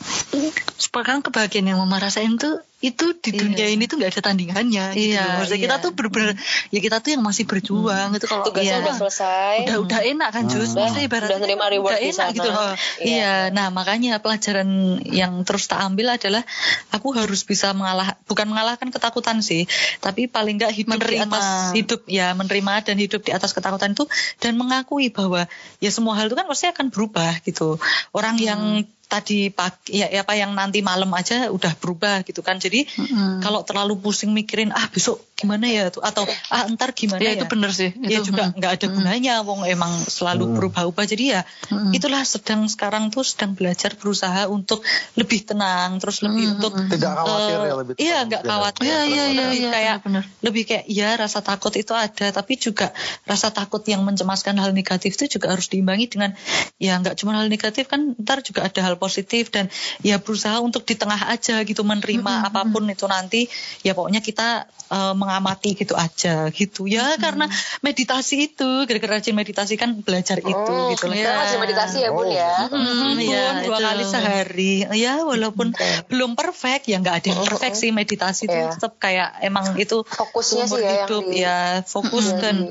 [0.79, 3.40] sekarang kebahagiaan yang mama rasain tuh itu di Iya.
[3.45, 5.33] dunia ini tuh nggak ada tandingannya gitu Iya, loh.
[5.38, 5.64] Maksudnya iya.
[5.69, 6.31] kita tuh bener-bener
[6.69, 9.55] ya kita tuh yang masih berjuang itu kalau Tugasnya iya, udah selesai.
[9.62, 12.16] udah udah enak kan Jus Udah- maksudnya ibaratnya udah terima kan reward udah di enak
[12.16, 12.33] sana.
[12.33, 13.05] gitu loh Iya.
[13.11, 14.69] Iya, nah makanya pelajaran
[15.05, 16.43] yang terus tak ambil adalah
[16.88, 21.29] aku harus bisa mengalah, bukan mengalahkan ketakutan sih, tapi paling nggak hidup di Menerima.
[21.29, 25.45] atas hidup ya menerima dan hidup di atas ketakutan itu dan mengakui bahwa
[25.79, 27.77] ya semua hal itu kan pasti akan berubah gitu.
[28.11, 32.62] Orang yang tadi pagi ya, ya apa yang nanti malam aja udah berubah gitu kan.
[32.62, 33.42] Jadi Mm-mm.
[33.42, 37.40] kalau terlalu pusing mikirin ah besok gimana ya tuh atau ah ntar gimana ya ya.
[37.40, 38.61] itu bener sih ya itu juga mm.
[38.61, 41.42] nggak ada gunanya wong emang selalu berubah-ubah jadi ya
[41.73, 41.96] Mm-mm.
[41.96, 44.85] itulah sedang sekarang tuh sedang belajar berusaha untuk
[45.16, 46.55] lebih tenang terus lebih Mm-mm.
[46.61, 48.49] untuk Tidak khawatir eh, ya lebih iya nggak ya.
[48.53, 50.25] khawatir Iya, iya, iya, lebih iya, kayak benar.
[50.44, 52.92] lebih kayak ya rasa takut itu ada tapi juga
[53.25, 56.37] rasa takut yang mencemaskan hal negatif itu juga harus diimbangi dengan
[56.77, 60.85] ya nggak cuma hal negatif kan ntar juga ada hal positif dan ya berusaha untuk
[60.85, 63.49] di tengah aja gitu menerima apa pun itu nanti
[63.81, 67.49] ya pokoknya kita eh, mengamati gitu aja gitu ya karena
[67.81, 71.41] meditasi itu gara-gara rajin meditasi kan belajar itu Oh, gitu Sekarang ya.
[71.41, 72.29] masih meditasi ya bun Oh.
[72.29, 72.53] ya.
[72.69, 73.87] Hmm, Iya, Bun, dua itu.
[73.87, 75.89] kali sehari ya walaupun Oke.
[76.07, 78.71] belum perfect ya nggak ada yang perfect sih meditasi itu Iya.
[78.71, 82.69] tetap kayak emang itu Fokusnya sih ya yang hidup di- ya fokus dan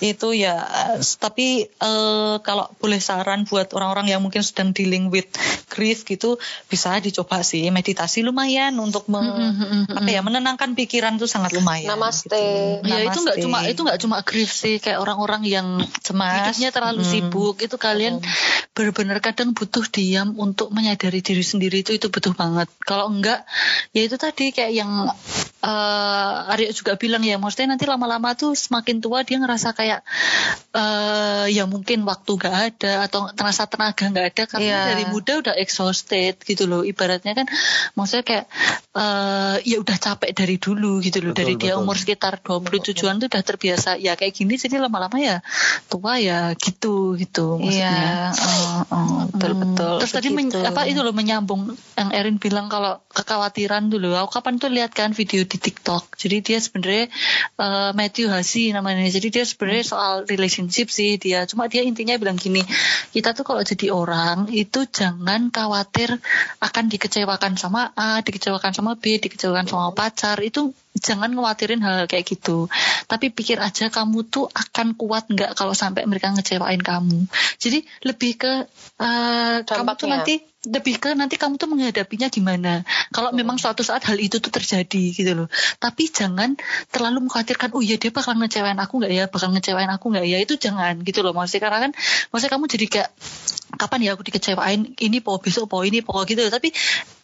[0.00, 0.54] itu ya
[1.16, 5.28] tapi eh, kalau boleh saran buat orang-orang yang mungkin sedang dealing with
[5.66, 6.36] grief gitu
[6.66, 9.90] bisa dicoba sih meditasi lumayan untuk me- Mm-mm.
[9.90, 12.30] apa ya menenangkan pikiran tuh sangat lumayan Namaste.
[12.82, 12.86] gitu.
[12.86, 13.44] Ya itu nggak Namaste.
[13.44, 15.66] cuma itu nggak cuma grief sih kayak orang-orang yang
[16.00, 16.54] Cemas.
[16.54, 17.10] hidupnya terlalu Hmm.
[17.10, 18.22] sibuk itu kalian
[18.72, 22.66] benar-benar kadang butuh diam untuk menyadari diri sendiri itu itu butuh banget.
[22.80, 23.42] Kalau enggak
[23.90, 24.90] ya itu tadi kayak yang
[25.60, 30.04] eh Arya juga bilang ya maksudnya nanti lama-lama tuh semakin tua dia ngerasa kayak
[30.72, 34.80] eh ya mungkin waktu nggak ada atau terasa tenaga nggak ada karena Iya.
[34.92, 37.46] dari muda udah exhausted gitu loh ibaratnya kan
[37.92, 38.44] maksudnya kayak
[38.94, 41.82] eh ya udah capek dari dulu gitu loh Betul, dari dia betul.
[41.84, 45.36] umur sekitar 27-an tuh udah terbiasa ya kayak gini jadi lama-lama ya
[45.90, 47.90] tua ya gitu gitu maksudnya.
[47.90, 49.60] Iya, oh, oh, betul Hmm.
[49.66, 49.94] betul.
[50.02, 54.14] Terus tadi men- apa itu loh menyambung yang Erin bilang kalau kekhawatiran dulu.
[54.14, 56.14] Aku kapan tuh lihat kan video di TikTok.
[56.14, 57.10] Jadi dia sebenarnya
[57.58, 59.02] eh, Matthew Hasi namanya.
[59.10, 61.42] Jadi dia sebenarnya soal relationship sih dia.
[61.50, 62.62] Cuma dia intinya bilang gini,
[63.10, 66.16] kita tuh kalau jadi orang itu jangan khawatir
[66.62, 70.38] akan dikecewakan sama A, dikecewakan sama B, dikecewakan sama pacar.
[70.40, 72.70] Itu jangan khawatirin hal kayak gitu.
[73.10, 77.26] Tapi pikir aja kamu tuh akan kuat nggak kalau sampai mereka ngecewain kamu.
[77.58, 78.52] Jadi lebih ke
[79.02, 80.34] eh, kamu tuh nanti
[80.68, 82.82] lebih ke nanti kamu tuh menghadapinya gimana.
[83.12, 85.48] Kalau memang suatu saat hal itu tuh terjadi gitu loh.
[85.78, 86.56] Tapi jangan
[86.90, 90.38] terlalu mengkhawatirkan, oh iya dia bakal ngecewain aku nggak ya, bakal ngecewain aku nggak ya.
[90.40, 91.36] Itu jangan gitu loh.
[91.36, 91.90] Maksudnya karena kan,
[92.32, 93.10] maksudnya kamu jadi kayak
[93.74, 96.70] kapan ya aku dikecewain ini po besok po ini po gitu tapi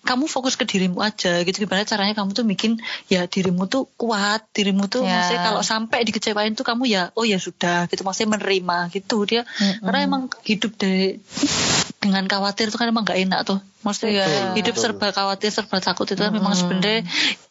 [0.02, 4.50] kamu fokus ke dirimu aja gitu gimana caranya kamu tuh bikin ya dirimu tuh kuat
[4.50, 5.22] dirimu tuh Ya.
[5.22, 9.46] maksudnya kalau sampai dikecewain tuh kamu ya oh ya sudah gitu maksudnya menerima gitu dia
[9.80, 11.22] karena emang hidup dari
[12.00, 14.52] dengan khawatir itu kan emang nggak enak tuh maksudnya Iya.
[14.54, 14.84] hidup Betul.
[14.92, 17.00] serba khawatir serba takut itu kan memang sebenarnya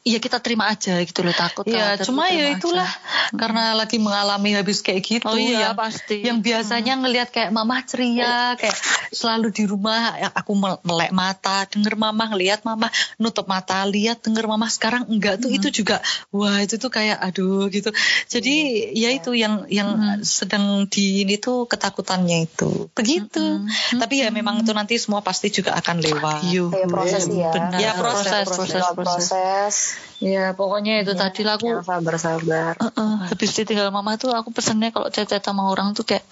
[0.05, 3.33] ya kita terima aja gitu loh takut Ya, khawatir cuma ya itulah aja.
[3.33, 5.25] karena lagi mengalami habis kayak gitu.
[5.25, 6.21] Oh iya, yang, pasti.
[6.21, 8.77] Yang biasanya ngelihat kayak mama ceria, kayak
[9.09, 14.21] selalu di rumah ya aku mel- melek mata, denger mama ngelihat mama nutup mata, lihat
[14.21, 15.97] denger mama sekarang enggak tuh itu juga
[16.29, 17.89] wah itu tuh kayak aduh gitu.
[18.29, 18.55] Jadi
[18.93, 19.89] ya itu yang yang
[20.21, 22.87] sedang di ini tuh ketakutannya itu.
[22.93, 23.65] Begitu.
[23.97, 26.17] Tapi ya memang itu nanti semua pasti juga akan lewat.
[26.43, 27.51] Yuh, Ya, proses ya.
[27.53, 27.79] benar.
[27.79, 29.27] Ya, proses, proses, Dalam proses.
[29.29, 29.75] proses
[30.19, 34.91] Ya, pokoknya itu tadi lah aku yang sabar-sabar Heeh, habis ditinggal mama tuh aku pesennya
[34.91, 36.27] kalau chat-chat sama orang tuh kayak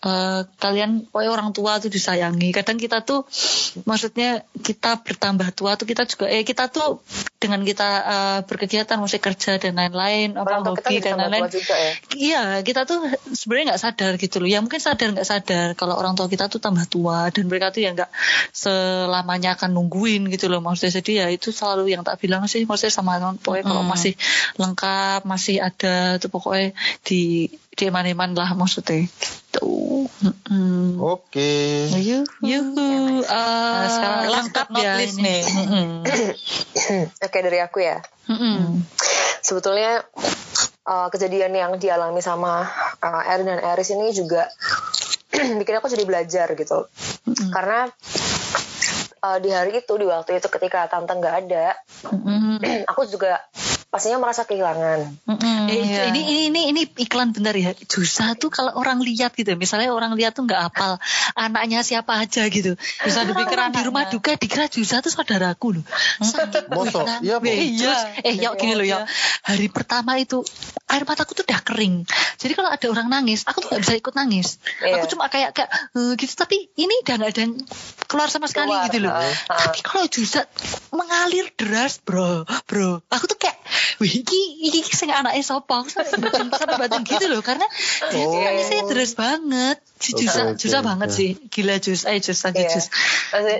[0.00, 2.48] eh, kalian pokoknya orang tua tuh disayangi.
[2.56, 3.28] Kadang kita tuh
[3.84, 7.04] maksudnya kita bertambah tua tuh kita juga eh kita tuh
[7.36, 12.42] dengan kita eh, berkegiatan musik kerja dan lain-lain apa orang hobi dan lain-lain ya Iya,
[12.64, 13.04] kita tuh
[13.36, 14.48] sebenarnya nggak sadar gitu loh.
[14.48, 17.84] Ya mungkin sadar nggak sadar kalau orang tua kita tuh tambah tua dan mereka tuh
[17.84, 18.08] ya nggak
[18.56, 20.64] selamanya akan nungguin gitu loh.
[20.64, 22.64] Maksudnya jadi ya itu selalu yang tak bilang sih.
[22.64, 24.14] Maksudnya sama non pokoknya kalau masih
[24.54, 26.70] lengkap, masih ada tuh pokoknya
[27.02, 29.02] di di eman-eman lah maksudnya.
[29.02, 30.06] Gitu.
[30.06, 31.02] Mm-mm.
[31.02, 31.90] Oke.
[31.90, 32.86] Yuhu, yuhu.
[33.20, 33.34] Eh,
[33.76, 35.18] Nah, sekarang lengkap ya ini.
[35.18, 35.42] nih.
[37.26, 37.98] Oke dari aku ya
[38.30, 38.82] Mm-mm.
[39.42, 40.02] sebetulnya
[40.86, 42.66] uh, kejadian yang dialami sama
[43.02, 44.50] uh, Erin dan Eris ini juga
[45.60, 46.86] bikin aku jadi belajar gitu
[47.50, 47.90] karena
[49.26, 51.74] uh, di hari itu di waktu itu ketika tante nggak ada
[52.06, 52.62] Mm-mm.
[52.90, 53.42] aku juga
[53.96, 56.12] pastinya merasa kehilangan Mm-mm, Eh, iya.
[56.12, 57.72] ini ini ini ini iklan bentar ya.
[57.88, 61.00] Jusa tuh kalau orang lihat gitu, ya, misalnya orang lihat tuh nggak hafal
[61.34, 62.76] anaknya siapa aja gitu.
[62.76, 65.84] Bisa dipikir di rumah duka dikira Jusa tuh saudaraku loh.
[66.20, 67.02] Mosok?
[67.02, 67.20] menang.
[67.24, 67.36] Iya,
[67.72, 69.02] Jus, eh yuk gini loh ya.
[69.02, 69.06] Iya.
[69.48, 70.44] Hari pertama itu
[70.86, 72.04] air mataku tuh udah kering.
[72.36, 74.58] Jadi kalau ada orang nangis, aku tuh nggak bisa ikut nangis.
[74.84, 75.00] Iya.
[75.00, 76.32] Aku cuma kayak kayak "Eh," gitu.
[76.36, 77.54] Tapi ini udah nggak ada yang
[78.06, 79.12] keluar sama sekali Keluar, gitu loh.
[79.14, 79.58] ah, ah.
[79.66, 80.44] Tapi kalau Jusa
[80.92, 83.02] mengalir deras bro, bro.
[83.10, 83.56] Aku tuh kayak,
[84.00, 85.82] iki iki sing anaknya sopo.
[85.82, 87.64] Aku sampai batin gitu loh karena
[88.12, 88.34] Oh.
[88.34, 89.78] nangisnya deras banget.
[89.96, 90.86] Si Oke, Jusa, oke, Jusa oke.
[90.86, 91.30] banget sih.
[91.48, 92.70] Gila Jus, ayo Jus, lanjut Iya.
[92.70, 92.86] Jus.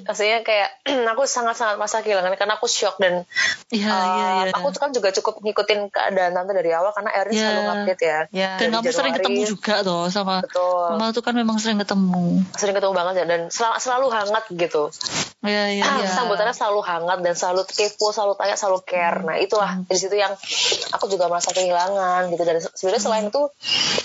[0.04, 0.68] Maksudnya, kayak
[1.16, 3.24] aku sangat-sangat masa kehilangan karena aku shock dan
[3.66, 4.52] Iya, uh, iya, iya.
[4.52, 7.40] aku tuh kan juga cukup ngikutin keadaan tante dari awal karena Erin Iya.
[7.42, 8.18] selalu update ya.
[8.30, 8.50] Ya.
[8.60, 10.86] Dan kamu sering ketemu juga toh sama Betul.
[10.92, 12.44] Mama tuh kan memang sering ketemu.
[12.52, 14.92] Sering ketemu banget ya dan sel- selalu hangat gitu.
[15.40, 16.08] Iya, iya, Ah, iya.
[16.20, 19.20] sambutannya selalu hangat dan selalu kepo, selalu tanya, selalu care.
[19.22, 20.32] Nah itulah dari situ yang
[20.92, 22.42] aku juga merasa kehilangan gitu.
[22.42, 23.42] Dan sebenarnya selain itu,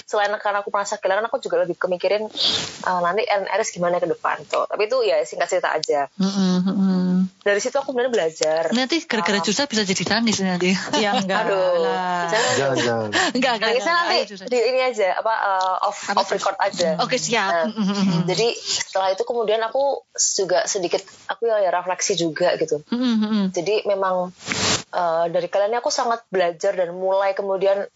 [0.06, 2.28] selain karena aku merasa kehilangan, aku juga lebih kemikirin
[2.86, 4.68] ah, nanti NRS gimana ke depan tuh.
[4.68, 6.12] Tapi itu ya singkat cerita aja.
[6.20, 7.32] Mm-mm.
[7.42, 8.70] Dari situ aku benar belajar.
[8.76, 10.76] Nanti gara-gara Jusa bisa jadi nangis nanti.
[11.00, 12.28] Ya enggak Aduh, lah.
[12.30, 12.54] jangan.
[12.78, 13.70] Jangan, enggak, enggak.
[13.72, 17.00] Nangisnya nanti Ayo, di ini aja apa uh, off Apa off record aja.
[17.02, 17.50] Oke, siap.
[17.50, 20.04] Nah, Mm-mm, Jadi setelah itu kemudian aku
[20.38, 22.84] juga sedikit aku ya, ya refleksi juga gitu.
[22.92, 23.54] mm-mm.
[23.56, 24.30] Jadi memang
[24.92, 27.88] uh, dari kalian aku sangat belajar dan mulai kemudian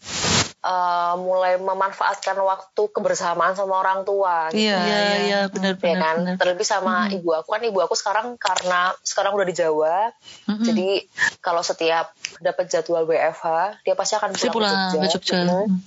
[0.66, 4.50] uh, mulai memanfaatkan waktu kebersamaan sama orang tua.
[4.50, 4.66] Gitu.
[4.66, 5.18] Iya, Iya, iya.
[5.22, 6.36] iya, benar, Ya benar, kan, benar.
[6.42, 10.10] terlebih sama ibu aku kan ibu aku sekarang karena sekarang udah di Jawa,
[10.50, 10.66] Mm-mm.
[10.66, 11.06] jadi
[11.46, 15.38] kalau setiap dapat jadwal WFH dia pasti akan pulang, pulang ke ke Jogja.
[15.46, 15.56] Jogja.
[15.70, 15.78] Mm.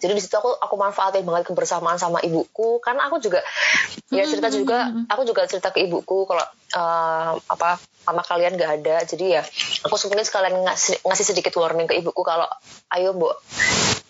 [0.00, 3.42] Jadi di situ aku aku manfaatin banget kebersamaan sama ibuku karena aku juga
[4.14, 8.96] ya cerita juga aku juga cerita ke ibuku kalau eh, apa sama kalian gak ada
[9.04, 9.42] jadi ya
[9.86, 12.48] aku mungkin sekalian ngasih, ngasih sedikit warning ke ibuku kalau
[12.96, 13.36] ayo mbok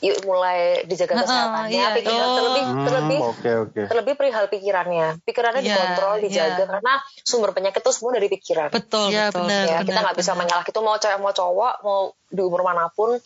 [0.01, 2.35] yuk mulai dijaga kesehatannya iya, pikiran iya.
[2.35, 3.81] terlebih Hmm, terlebih Oke, oke.
[3.85, 6.67] terlebih perihal pikirannya pikirannya Iya, dikontrol dijaga iya.
[6.67, 9.45] karena sumber penyakit itu semua dari pikiran Betul, Iya, betul.
[9.45, 9.65] benar.
[9.65, 13.13] ya kita nggak bisa mengalah itu mau cewek mau cowok mau di umur mana pun
[13.13, 13.21] Iya,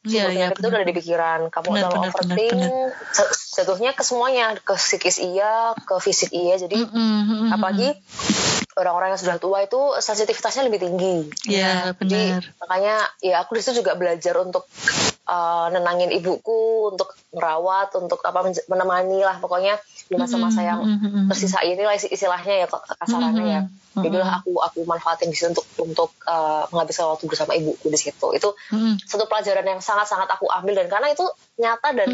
[0.00, 0.74] sumber iya, penyakit itu benar.
[0.74, 5.52] udah di pikiran kamu Benar, terlalu benar, overthink benar, jatuhnya ke semuanya ke psikis iya
[5.76, 6.90] ke fisik iya jadi Mm-mm,
[7.24, 7.88] mm-mm, apalagi
[8.74, 12.42] orang-orang yang sudah tua itu sensitivitasnya lebih tinggi Iya, jadi benar.
[12.58, 14.66] makanya ya aku di situ juga belajar untuk
[15.28, 21.64] uh, nenangin ibuku untuk merawat untuk apa menemani lah pokoknya di masa-masa yang Mm-mm, tersisa
[21.64, 23.60] ini lah istilahnya ya kasarannya ya
[23.94, 28.26] jadilah aku aku manfaatin di situ untuk untuk uh, menghabiskan waktu bersama ibuku di situ
[28.36, 28.48] itu
[29.06, 31.24] satu pelajaran yang sangat-sangat aku ambil dan karena itu
[31.56, 32.08] nyata dan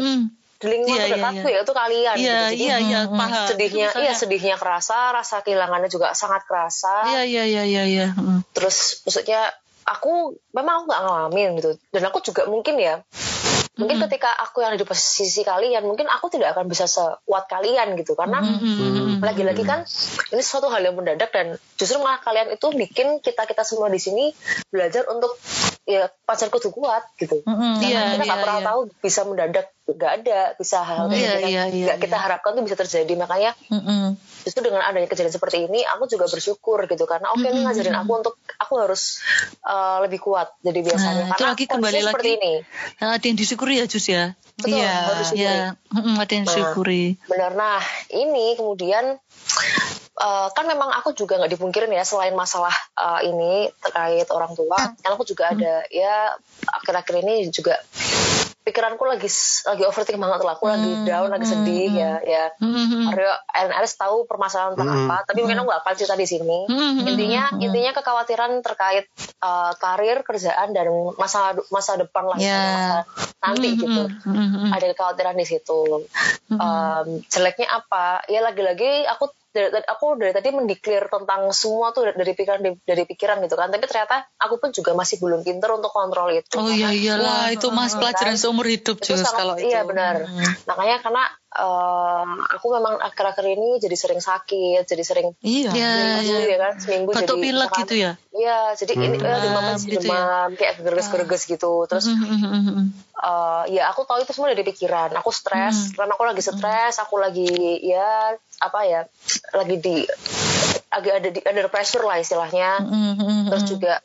[0.61, 1.57] di lingkungan iya, terdekatku iya.
[1.57, 2.29] ya itu kalian Iya, gitu.
[2.53, 3.45] Jadi iya, iya, paham.
[3.49, 8.07] sedihnya iya sedihnya kerasa rasa kehilangannya juga sangat kerasa Iya, iya, iya, iya, iya.
[8.13, 8.45] Mm.
[8.53, 9.49] terus maksudnya
[9.91, 11.71] aku memang aku nggak ngalamin gitu.
[11.91, 13.03] Dan aku juga mungkin ya
[13.79, 17.97] mungkin ketika aku yang ada di posisi kalian mungkin aku tidak akan bisa sekuat kalian
[17.99, 18.13] gitu.
[18.15, 18.43] Karena
[19.21, 19.83] lagi-lagi kan
[20.31, 23.99] ini suatu hal yang mendadak dan justru malah kalian itu bikin kita kita semua di
[23.99, 24.31] sini
[24.69, 25.35] belajar untuk
[25.91, 28.67] ya pacar kudu kuat gitu Mm-mm, Karena iya, kita nggak iya, pernah iya.
[28.67, 32.23] tahu bisa mendadak nggak ada bisa hal Iya, yang iya, iya, nggak kita iya.
[32.23, 34.15] harapkan tuh bisa terjadi makanya Mm-mm.
[34.41, 38.11] justru dengan adanya kejadian seperti ini aku juga bersyukur gitu karena oke ini ngajarin aku
[38.15, 39.19] untuk aku harus
[39.61, 42.39] uh, lebih kuat jadi biasanya Nah, itu karena lagi kembali kondisinya seperti lagi.
[42.39, 42.53] ini
[42.97, 44.23] Nah, ada yang disyukuri ya Jus ya
[44.55, 45.43] betul Iya, harus syukuri.
[45.43, 45.55] ya
[45.91, 46.49] mm-mm, ada yang Nah.
[46.49, 49.05] disyukuri benar nah ini kemudian
[50.19, 54.79] uh, kan memang aku juga nggak dipungkirin ya selain masalah uh, ini terkait orang tua
[54.99, 55.85] kan aku juga ada.
[55.87, 56.35] Ya
[56.67, 57.79] akhir-akhir ini juga
[58.61, 59.25] pikiranku lagi
[59.65, 60.53] lagi overthinking banget lah.
[60.53, 62.45] Aku lagi down lagi sedih ya ya.
[62.61, 63.09] Mm-mm.
[63.09, 66.59] Aryo Aris tahu permasalahan tentang apa tapi mungkin aku nggak akan cerita di sini.
[66.69, 67.09] Mm-mm.
[67.09, 69.09] intinya intinya kekhawatiran terkait
[69.41, 72.53] uh, karir kerjaan dan masa masa depan lah Ya.
[72.53, 72.97] masa
[73.41, 74.03] nanti gitu.
[74.29, 74.69] Mm-mm.
[74.69, 76.05] ada kekhawatiran di situ.
[76.53, 78.21] Um, jeleknya apa?
[78.29, 83.03] Ya lagi-lagi aku dari, dari- aku dari tadi mendeklar tentang semua tuh dari pikiran dari
[83.03, 83.67] pikiran gitu kan.
[83.67, 86.55] Tapi ternyata aku pun juga masih belum pinter untuk kontrol itu.
[86.55, 87.51] Oh iya iyalah.
[87.51, 89.67] Itu mas pelajaran seumur hidup itu sangat- kalau itu.
[89.67, 90.23] iya benar
[90.65, 91.23] makanya karena
[91.55, 95.71] um, aku memang akhir-akhir ini jadi sering sakit jadi sering Iya.
[95.75, 95.91] ya,
[96.23, 96.47] seminggu ya.
[96.47, 100.01] ya kan seminggu batuk jadi pilek gitu ya Iya, jadi ini eh, demam, gitu ya.
[100.07, 101.83] demam kayak gerges-gerges gitu.
[101.83, 105.11] Terus eh, ya aku tahu itu semua dari pikiran.
[105.19, 107.51] Aku stres karena aku lagi stres, aku lagi
[107.83, 108.31] ya
[108.63, 109.03] apa ya,
[109.51, 110.07] lagi di
[110.95, 112.87] agak ada di under pressure lah istilahnya.
[113.51, 113.99] Terus juga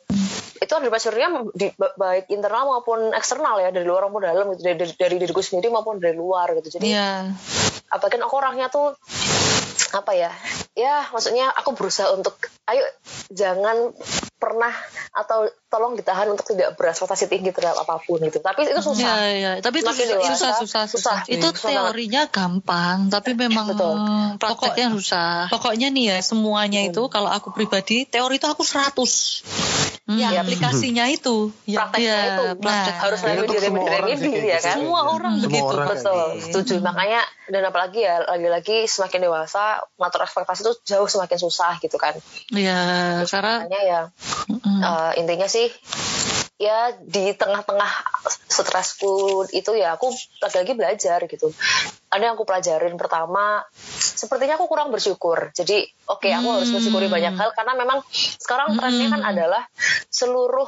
[0.67, 4.75] itu pressure-nya di, ba- baik internal maupun eksternal ya dari luar maupun dalam gitu dari,
[4.77, 6.77] dari, dari diriku sendiri maupun dari luar gitu.
[6.77, 7.31] Jadi Iya.
[7.87, 8.91] apa kan aku orangnya tuh
[9.87, 10.27] apa ya
[10.75, 12.35] ya maksudnya aku berusaha untuk
[12.67, 12.83] ayo
[13.31, 13.95] jangan
[14.35, 14.69] pernah
[15.15, 19.31] atau tolong ditahan untuk tidak berekspektasi tinggi terhadap apa pun gitu tapi itu susah Iya,
[19.31, 19.51] iya.
[19.57, 20.83] Tapi itu susah, dewasa, susah, susah, susah.
[20.91, 21.17] susah.
[21.25, 21.79] Itu Susah banget.
[21.79, 23.95] teorinya gampang, tapi memang Betul.
[24.37, 25.47] prakteknya susah.
[25.47, 29.76] Pokoknya nih ya semuanya itu kalau aku pribadi teori itu aku 100.
[30.07, 30.39] Ya Iya.
[30.39, 31.51] aplikasinya itu.
[31.67, 31.83] Ya.
[31.83, 32.95] prakteknya Iya, itu praktek.
[32.95, 34.63] harus Kayaknya lebih untuk diri diri kayak ya gitu.
[34.63, 35.67] kan Semua orang Semua begitu.
[35.67, 36.43] orang betul gitu.
[36.47, 39.63] setuju makanya dan apalagi ya lagi-lagi semakin dewasa
[39.99, 42.15] ngatur ekspektasi itu jauh semakin susah gitu kan
[42.55, 42.79] Iya,
[43.27, 44.01] karena makanya ya
[44.63, 45.67] eh, intinya sih
[46.57, 47.91] ya di tengah-tengah
[48.49, 50.09] stresku itu ya aku
[50.41, 51.53] lagi-lagi belajar gitu.
[52.09, 53.61] Ada yang aku pelajarin pertama
[54.17, 55.53] sepertinya aku kurang bersyukur.
[55.53, 58.01] Jadi oke aku harus bersyukuri banyak hal karena memang
[58.41, 59.63] sekarang trennya kan adalah
[60.09, 60.65] seluruh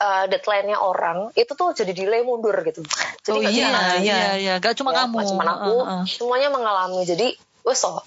[0.00, 2.80] uh, deadline-nya orang itu tuh jadi delay mundur gitu.
[3.22, 4.54] Jadi oh iya, cuma aku, iya, iya.
[4.56, 5.14] Gak cuma ya, kamu.
[5.14, 6.02] nggak cuma aku Uh, uh.
[6.08, 7.04] semuanya mengalami.
[7.04, 8.00] Jadi wes so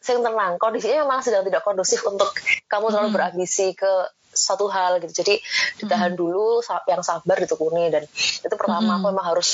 [0.00, 0.56] sing tenang.
[0.56, 2.32] Kondisinya memang sedang tidak kondusif untuk
[2.64, 5.26] kamu terlalu berambisi ke satu hal gitu.
[5.26, 5.42] Jadi
[5.82, 9.48] ditahan dulu sa- yang sabar ditekuni dan itu pertama aku memang harus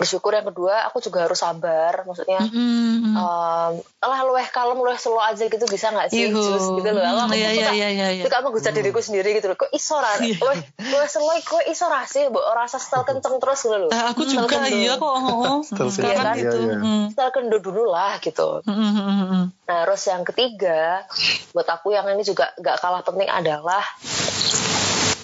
[0.00, 3.12] bersyukur yang kedua aku juga harus sabar maksudnya Mm-mm.
[3.12, 6.40] um, lah luweh kalem luweh slow aja gitu bisa nggak sih Yuhu.
[6.40, 8.24] Jus, gitu loh aku, aku Iya, suka iya, iya, iya, iya.
[8.24, 12.08] suka menghujat diriku sendiri gitu loh kok iso ra luweh luweh slow kok iso ra
[12.08, 15.02] sih mbok rasa setel kenceng terus gitu loh Nah, aku juga Setel iya kendo.
[15.02, 15.14] kok.
[15.28, 15.58] oh.
[15.60, 16.56] Setel Sekarang kendo, itu.
[16.56, 16.76] iya, iya.
[16.80, 17.04] mm.
[17.12, 18.48] setel kendo dulu lah gitu.
[18.64, 21.04] Nah, terus yang ketiga,
[21.50, 23.82] buat aku yang ini juga gak kalah penting adalah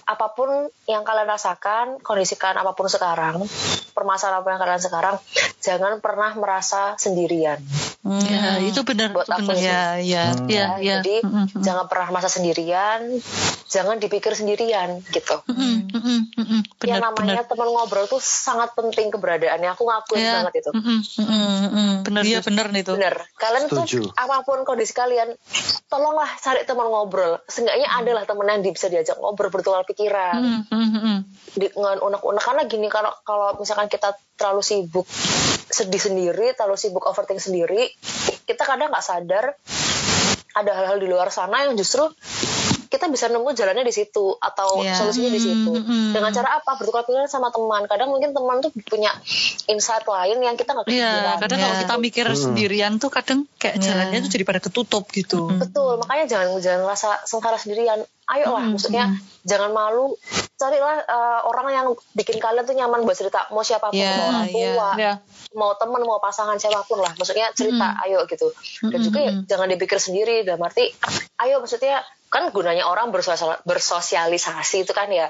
[0.06, 3.42] apa pun yang kalian rasakan, kondisikan apa pun sekarang,
[3.90, 5.16] permasalahan apa yang kalian sekarang,
[5.58, 7.58] jangan pernah merasa sendirian.
[8.06, 9.56] Ya, itu benar, Buat itu aku benar.
[9.58, 9.66] sih.
[9.66, 10.46] Ya, ya, Hmm.
[10.46, 10.96] ya, ya.
[11.02, 11.62] Jadi Mm-mm, mm-mm.
[11.62, 13.00] jangan pernah merasa sendirian,
[13.66, 15.42] jangan dipikir sendirian gitu.
[15.50, 16.60] Mm-mm, mm-mm, mm-mm.
[16.86, 17.50] yang Benar, namanya benar.
[17.50, 19.74] teman ngobrol tuh sangat penting keberadaannya.
[19.74, 20.70] Aku ngakuin Ya, banget itu.
[20.70, 21.26] mm-mm, mm-mm.
[21.26, 21.92] Mm, mm.
[22.06, 22.94] Bener, Iya nih tuh.
[22.94, 23.14] Bener.
[23.34, 23.98] Kalian Setuju.
[24.06, 25.34] tuh apa pun kondisi kalian,
[25.90, 27.42] tolonglah cari teman ngobrol.
[27.46, 28.00] Seenggaknya Hmm.
[28.06, 30.38] adalah teman yang bisa diajak ngobrol bertukar pikiran.
[30.38, 31.18] Mm, mm, mm.
[31.56, 35.06] Di- dengan unek-unek karena gini kalau kalau misalkan kita terlalu sibuk
[35.66, 37.90] sedih sendiri, terlalu sibuk overthink sendiri,
[38.42, 39.44] kita kadang nggak sadar
[40.52, 42.06] ada hal-hal di luar sana yang justru
[42.86, 44.94] kita bisa nemu jalannya di situ atau Iya.
[44.94, 45.68] solusinya di situ.
[45.74, 46.78] Hmm, Dengan cara apa?
[46.78, 47.84] Bertukar pikiran sama teman.
[47.84, 49.10] Kadang mungkin teman tuh punya
[49.66, 51.36] insight lain yang kita nggak Iya, kepikiran.
[51.42, 51.82] kadang kalau Ya.
[51.82, 53.90] kita mikir sendirian tuh kadang kayak Ya.
[53.90, 55.50] jalannya tuh jadi pada ketutup gitu.
[55.52, 58.00] Betul, makanya jangan jangan ngerasa sengsara sendirian.
[58.24, 60.14] Ayolah, maksudnya jangan malu.
[60.56, 63.44] Carilah uh, orang yang bikin kalian tuh nyaman buat cerita.
[63.50, 64.52] Mau siapa pun, Ya, mau orang ya.
[64.52, 65.12] tua, Ya.
[65.52, 67.12] mau teman, mau pasangan siapa pun lah.
[67.12, 68.48] Maksudnya cerita, ayo gitu.
[68.82, 70.42] Dan juga ya, jangan dipikir sendiri.
[70.42, 70.88] Dalam arti,
[71.38, 75.28] ayo maksudnya kan gunanya orang bersosial- bersosialisasi itu kan ya,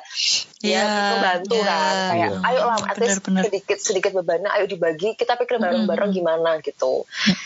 [0.61, 1.67] ya Ya, membantu ya.
[1.67, 1.95] kan.
[2.09, 2.39] Kayak, Iya.
[2.47, 3.43] ayo lah, at least Benar-benar.
[3.45, 5.13] sedikit sedikit bebannya, ayo dibagi.
[5.13, 7.03] Kita pikir bareng-bareng gimana gitu.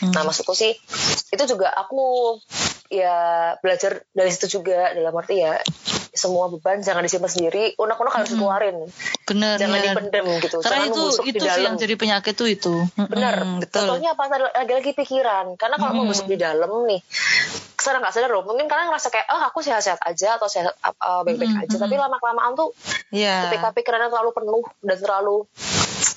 [0.07, 0.77] Nah maksudku sih
[1.27, 2.37] itu juga aku
[2.89, 3.17] ya
[3.59, 5.57] belajar dari situ juga dalam arti ya
[6.13, 7.75] semua beban jangan disimpan sendiri.
[7.79, 8.77] Unek-unek harus dikeluarin.
[9.25, 9.85] Benar jangan ya.
[9.95, 10.57] dipendem gitu.
[10.61, 11.65] Karena jangan itu di itu sih dalam.
[11.65, 12.75] yang jadi penyakit tuh itu.
[12.99, 13.87] Benar Mm-mm, betul.
[13.87, 14.23] Contohnya apa?
[14.59, 15.55] Lagi-lagi pikiran.
[15.55, 17.01] Karena kalau membusuk di dalam nih
[17.81, 18.45] sadar nggak sadar loh.
[18.45, 21.77] Mungkin kalian ngerasa kayak oh aku sehat-sehat aja atau sehat uh, baik-baik aja.
[21.81, 22.75] Tapi lama kelamaan tuh
[23.11, 23.51] Iya.
[23.51, 25.37] ketika pikirannya terlalu penuh dan terlalu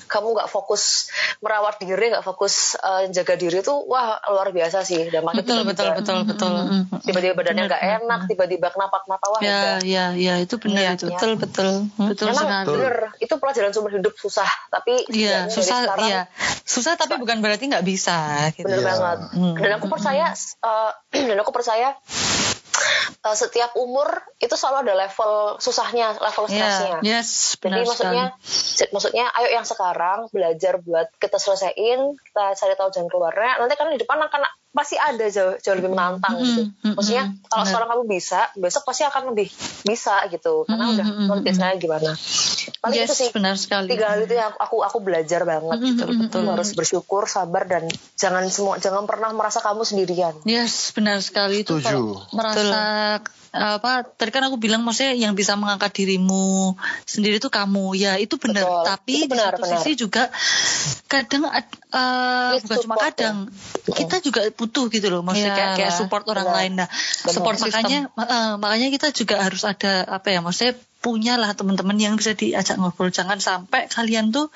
[0.05, 1.09] kamu nggak fokus
[1.39, 5.87] merawat diri nggak fokus uh, jaga diri tuh wah luar biasa sih dampaknya Betul betul
[5.89, 6.53] tiba-tiba- betul betul.
[7.01, 9.77] tiba-tiba badannya nggak enak tiba-tiba kenapa-kenapa wah ya udah.
[9.81, 11.69] ya ya itu benar Iya, itu betul betul.
[11.91, 12.07] Hmm.
[12.07, 16.21] betul Emang sekali bener itu pelajaran sumber hidup susah tapi Iya, Susah sekarang, iya.
[16.63, 18.63] Susah tapi bukan berarti nggak bisa gitu.
[18.63, 18.87] bener Iya.
[18.89, 19.55] banget Hmm.
[19.59, 20.25] dan aku percaya
[20.61, 21.97] uh, dan aku percaya
[23.23, 24.07] uh, setiap umur
[24.39, 29.49] itu selalu ada level susahnya level Iya, stresnya yes Jadi benar maksudnya, sekali maksudnya ayo
[29.51, 33.51] yang sekarang belajar buat kita selesaiin, kita cari tahu jalan keluarnya.
[33.59, 34.41] Nanti kan di depan akan
[34.73, 36.65] pasti ada jauh, jauh lebih menantang gitu.
[36.81, 39.47] mm, Maksudnya mm, kalau sekarang kamu bisa, besok pasti akan lebih
[39.85, 40.65] bisa gitu.
[40.65, 42.11] Karena Mm, udah mm, mm, biasanya gimana.
[42.81, 46.03] Paling yes itu sih benar sekali tiga hal itu yang aku aku belajar banget gitu.
[46.09, 47.85] Kamu harus bersyukur, sabar dan
[48.17, 50.33] jangan semua jangan pernah merasa kamu sendirian.
[50.43, 52.33] Yes, benar sekali itu Setuju.
[52.33, 53.21] merasa
[53.53, 56.73] apa tadi kan aku bilang maksudnya yang bisa mengangkat dirimu
[57.05, 58.81] sendiri itu kamu ya itu benar Betul.
[58.89, 59.77] tapi Itu benar, di satu benar.
[59.77, 60.23] sisi juga
[61.05, 61.45] kadang
[61.93, 63.37] eh, Need bukan cuma support, kadang
[63.93, 65.99] kita juga butuh gitu loh maksudnya kayak, kayak Iyalah.
[66.01, 66.57] support orang Benar.
[66.57, 66.87] lain nah
[67.29, 67.69] support Sistem.
[67.69, 70.73] makanya eh, makanya kita juga harus ada apa ya maksudnya
[71.03, 74.49] punya lah teman-teman yang bisa diajak ngobrol jangan sampai kalian tuh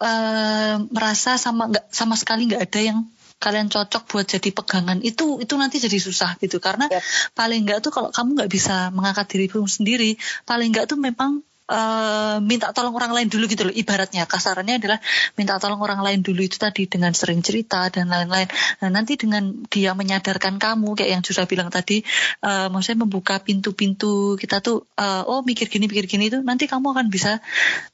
[0.00, 2.98] eh, merasa sama nggak sama sekali nggak ada yang
[3.42, 7.02] kalian cocok buat jadi pegangan itu itu nanti jadi susah gitu karena Yap.
[7.34, 10.14] paling nggak tuh kalau kamu nggak bisa mengangkat dirimu sendiri
[10.46, 11.42] paling nggak tuh memang
[11.72, 14.98] eh, minta tolong orang lain dulu gitu loh ibaratnya kasarannya adalah
[15.40, 18.46] minta tolong orang lain dulu itu tadi dengan sering cerita dan lain-lain
[18.84, 22.04] nah nanti dengan dia menyadarkan kamu kayak yang Jusa bilang tadi
[22.44, 26.92] eh, maksudnya membuka pintu-pintu kita tuh eh, oh mikir gini mikir gini itu nanti kamu
[26.92, 27.40] akan bisa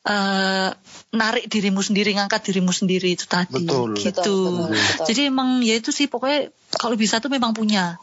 [0.02, 0.70] eh,
[1.14, 3.94] narik dirimu sendiri ngangkat dirimu sendiri itu tadi Betul.
[3.94, 5.06] gitu Betul, betul, betul.
[5.06, 7.96] jadi emang ya itu sih pokoknya kalau bisa tuh memang punya.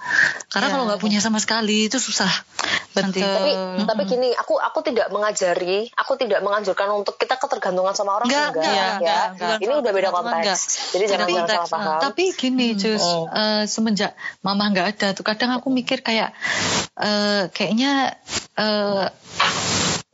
[0.50, 0.74] Karena Ya.
[0.74, 2.32] kalau nggak punya sama sekali itu susah.
[2.96, 3.20] Nanti.
[3.20, 3.36] Betul.
[3.36, 3.52] tapi
[3.86, 8.56] tapi gini aku aku tidak mengajari aku tidak menganjurkan untuk kita ketergantungan sama orang Enggak,
[8.56, 10.32] enggak, enggak, ya enggak, bukan ini soal udah beda konteks.
[10.32, 10.60] enggak.
[10.90, 12.00] jadi jangan salah paham.
[12.02, 13.28] Tapi gini, Jus, Oh.
[13.30, 14.12] eh, semenjak
[14.42, 16.32] mama nggak ada tuh, kadang aku mikir kayak
[16.96, 18.16] eh, kayaknya
[18.56, 19.06] eh,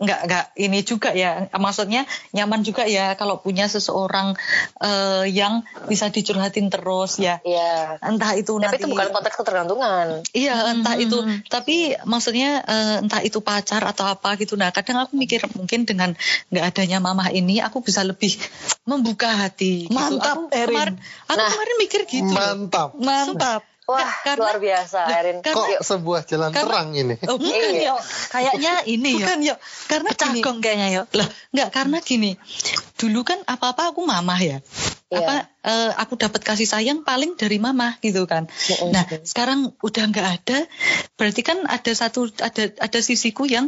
[0.01, 4.33] nggak nggak ini juga ya, maksudnya nyaman juga ya kalau punya seseorang
[4.81, 7.37] eh, yang bisa dicurhatin terus ya.
[7.45, 8.01] Iya.
[8.01, 13.21] Entah itu tapi nanti itu bukan konteks ketergantungan Iya, entah itu, tapi maksudnya eh, entah
[13.21, 14.57] itu pacar atau apa gitu.
[14.57, 16.17] Nah, kadang aku mikir mungkin dengan
[16.49, 18.33] nggak adanya mamah ini, aku bisa lebih
[18.89, 19.85] membuka hati.
[19.87, 19.93] gitu.
[19.93, 20.67] Mantap, aku Erin.
[20.73, 20.95] kemarin,
[21.29, 21.49] aku Nah.
[21.53, 22.33] kemarin mikir gitu.
[22.33, 22.89] Mantap.
[22.97, 23.61] Mantap.
[23.83, 25.81] Wah Nggak, karena- luar biasa Erin Kok Yuk.
[25.81, 27.15] sebuah jalan Karena- terang ini?
[27.25, 27.83] Oh, bukan Iya.
[27.83, 27.95] yo.
[28.29, 29.55] kayaknya ini ya Bukan yo.
[29.85, 30.19] Karena gini.
[30.39, 32.31] cagong kayaknya ya Lah, nggak karena gini.
[32.93, 34.57] Dulu kan apa-apa aku mamah ya.
[35.11, 35.27] Iya.
[35.27, 35.35] Apa
[35.67, 38.47] eh, aku dapat kasih sayang paling dari mama gitu kan.
[38.47, 38.95] Mm-mm.
[38.95, 40.63] Nah, sekarang udah nggak ada.
[41.19, 43.67] Berarti kan ada satu ada ada sisiku yang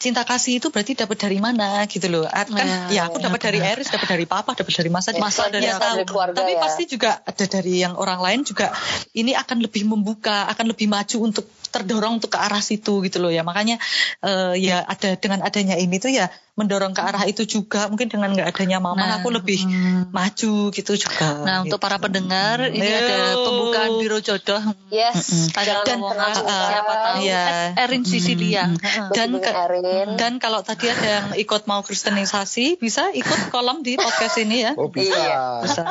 [0.00, 2.24] cinta kasih itu berarti dapat dari mana gitu loh.
[2.24, 3.76] Ah, Kan Ya, ya aku ya, dapat dari benar.
[3.76, 6.60] Eris, dapat dari papa, dapat dari masa Masa dari ya, dari keluarga Tapi ya.
[6.64, 8.72] pasti juga ada dari yang orang lain juga
[9.12, 13.28] ini akan lebih membuka, akan lebih maju untuk terdorong untuk ke arah situ gitu loh
[13.28, 13.44] ya.
[13.44, 13.76] Makanya
[14.24, 17.88] eh, ya ada dengan adanya ini tuh ya mendorong ke arah itu juga.
[17.88, 20.10] Mungkin dengan nggak adanya mama Nah, aku lebih hmm.
[20.10, 21.40] maju gitu juga.
[21.40, 21.82] Nah untuk gitu.
[21.82, 22.92] para pendengar ini Yo.
[22.94, 26.64] ada pembukaan biro jodoh yes ada jangan dan uh, sungkan.
[26.68, 27.44] siapa tahu Iya.
[27.78, 28.64] Erin Sicilia
[29.10, 33.80] Dan dan ke- Erin Dan kalau tadi ada yang ikut mau kristenisasi, bisa ikut kolom
[33.80, 34.72] di podcast ini ya.
[34.74, 35.08] Oh bisa.
[35.10, 35.40] Iya.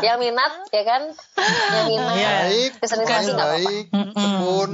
[0.04, 1.02] yang minat ya kan
[1.74, 2.30] yang minat Iya.
[2.44, 3.66] Baik, Kesenangan baik, nggak apa-apa.
[3.66, 4.72] baik, tekun.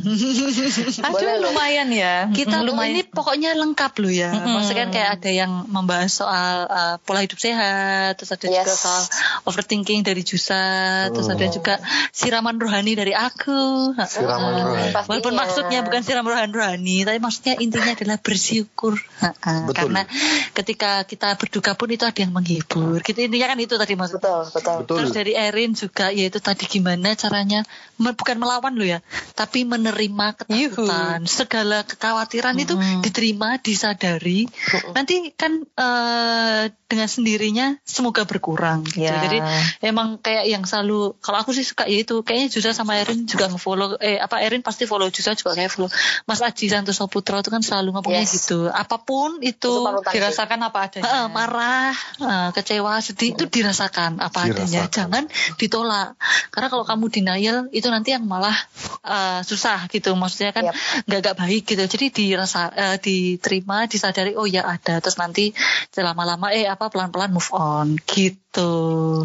[1.06, 2.28] Aduh lumayan ya.
[2.32, 4.30] kita Mm, tuh ini pokoknya lengkap loh ya.
[4.32, 4.52] Mm-mm.
[4.58, 8.80] Maksudnya kan kayak ada yang membahas soal uh, pola hidup sehat, terus ada juga Yes.
[8.80, 9.02] soal
[9.46, 11.78] overthinking dari Jusa, terus ada juga
[12.10, 13.92] siraman rohani dari aku.
[13.96, 14.90] Siraman Uh, rohani.
[14.90, 15.08] Pastinya.
[15.10, 18.98] Walaupun maksudnya bukan siram rohani rohani, tapi maksudnya intinya adalah bersyukur.
[19.20, 19.74] Uh, Betul.
[19.90, 20.02] Karena
[20.52, 23.00] ketika kita berduka pun itu ada yang menghibur.
[23.00, 24.20] Gitu intinya kan itu tadi maksudnya.
[24.20, 24.96] betul betul Betul.
[25.02, 27.62] Terus dari Erin juga yaitu tadi gimana caranya
[28.00, 29.04] bukan melawan lo ya,
[29.36, 34.46] tapi menerima ketakutan, segala kekhawatiran itu diterima, disadari.
[34.94, 39.02] Nanti kan eh, dengan sendirinya semoga berkurang gitu.
[39.06, 39.18] Ya.
[39.22, 39.38] Jadi
[39.82, 43.46] emang kayak yang selalu kalau aku sih suka ya itu kayaknya Jusa sama Erin juga
[43.46, 45.90] nge-follow eh apa Erin pasti follow Jusa juga kayak follow
[46.26, 48.42] Mas Aji Santoso Putra itu kan selalu ngomongnya Yes.
[48.42, 48.70] gitu.
[48.70, 49.70] Apa pun itu
[50.10, 51.06] dirasakan apa adanya.
[51.06, 54.86] Heeh, marah, eh, kecewa, sedih itu dirasakan apa adanya.
[54.86, 54.90] Dirasakan.
[54.90, 55.24] Jangan
[55.58, 56.18] ditolak.
[56.50, 58.54] Karena kalau kamu denial itu nanti yang malah
[59.06, 60.12] uh, susah gitu.
[60.18, 60.68] Maksudnya kan
[61.06, 61.84] nggak nggak baik gitu.
[61.86, 65.00] Jadi dirasa uh, diterima disadari oh ya ada.
[65.00, 65.54] Terus nanti
[65.96, 69.24] lama-lama eh apa pelan-pelan move on gitu.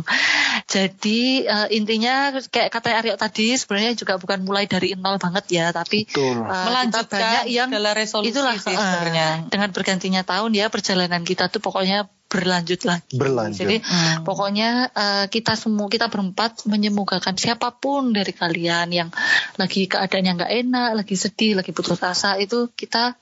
[0.69, 5.65] Jadi uh, intinya kayak kata Aryo tadi sebenarnya juga bukan mulai dari nol banget ya.
[5.75, 6.45] Tapi Betul.
[6.45, 9.27] uh, Melanjutkan banyak yang resolusi itulah sih uh, sebenarnya.
[9.49, 13.15] dengan bergantinya tahun ya perjalanan kita tuh pokoknya berlanjut lagi.
[13.15, 13.59] Berlanjut.
[13.61, 14.25] Jadi Hmm.
[14.25, 19.09] pokoknya eh, kita semua kita berempat menyemogakan siapa pun dari kalian yang
[19.55, 23.15] lagi keadaannya nggak enak, lagi sedih, lagi putus asa itu kita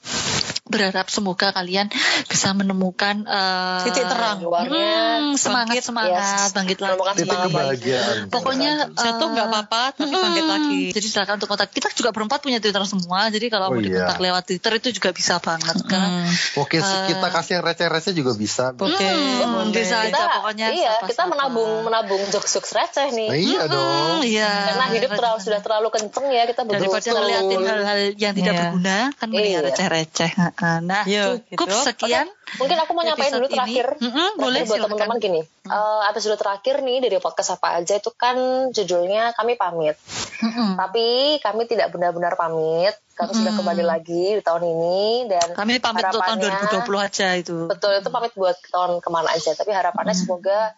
[0.64, 1.92] berharap semoga kalian
[2.26, 4.40] bisa menemukan eh, Titik terang.
[4.40, 5.84] hmm, semangat Bangkit.
[5.84, 6.52] semangat Yes.
[6.52, 6.96] bangkit lagi.
[7.14, 7.48] Titik semangat.
[7.52, 8.16] kebahagiaan.
[8.28, 10.82] Pokoknya Jatuh eh, nggak apa-apa, tapi bangkit Hmm, lagi.
[10.90, 11.68] Jadi silakan untuk kontak.
[11.70, 13.28] Kita juga berempat punya Twitter semua.
[13.28, 14.08] Jadi kalau Oh mau iya.
[14.08, 15.76] dikontak lewat Twitter itu juga bisa banget.
[15.84, 16.32] Karena Hmm.
[16.58, 18.72] Oke, kita kasih yang receh-receh juga bisa.
[18.72, 19.74] Oke, Hmm, boleh.
[19.74, 20.68] bisa aja kita pokoknya.
[20.70, 24.16] iya kita menabung menabung jokes-jokes receh nih Nah, iya dong.
[24.16, 24.52] Hmm, iya.
[24.70, 28.62] karena hidup terlalu sudah terlalu kenceng ya kita daripada ngeliatin hal-hal yang tidak Iya.
[28.64, 30.53] berguna kan mending Iya.
[30.56, 31.78] Nah, Iya, cukup gitu.
[31.84, 32.28] sekian.
[32.54, 36.76] mungkin aku mau nyampein dulu terakhir Mm-mm, Terakhir boleh buat teman-teman gini Eh, episode terakhir
[36.80, 38.36] nih dari podcast apa aja itu kan
[38.70, 39.96] judulnya kami pamit
[40.40, 40.76] Mm-mm.
[40.76, 41.06] tapi
[41.40, 43.58] kami tidak benar-benar pamit kami sudah Mm-mm.
[43.58, 47.58] kembali lagi di tahun ini dan Kami pamit untuk tahun harapannya- 2020 aja itu.
[47.66, 50.76] betul itu pamit buat tahun ke mana aja tapi harapannya semoga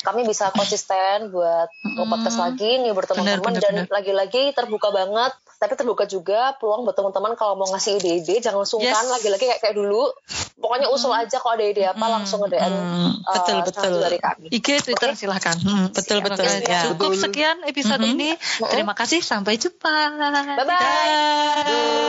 [0.00, 2.08] kami bisa konsisten buat Mm-mm.
[2.08, 5.32] podcast lagi nih Benar, teman-teman dan lagi-lagi terbuka banget
[5.62, 9.14] tapi terbuka juga peluang buat teman-teman kalau mau ngasih ide-ide jangan sungkan Yes.
[9.14, 10.10] lagi-lagi kayak kayak dulu
[10.58, 13.92] pokoknya usul aja kalau ada ide apa langsung nge DM Mm, uh, betul betul.
[14.00, 15.54] dari kami IG Twitter silahkan.
[15.54, 16.26] Mm, Betul, siap.
[16.28, 16.80] betul, ya.
[16.90, 18.12] Cukup sekian episode Mhm.
[18.12, 18.30] ini.
[18.66, 19.22] Terima kasih.
[19.22, 19.94] Sampai jumpa.
[20.58, 22.02] bye bye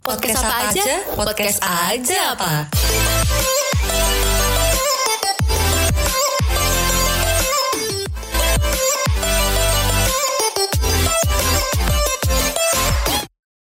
[0.00, 0.84] Podcast apa aja?
[1.14, 2.52] Podcast aja apa?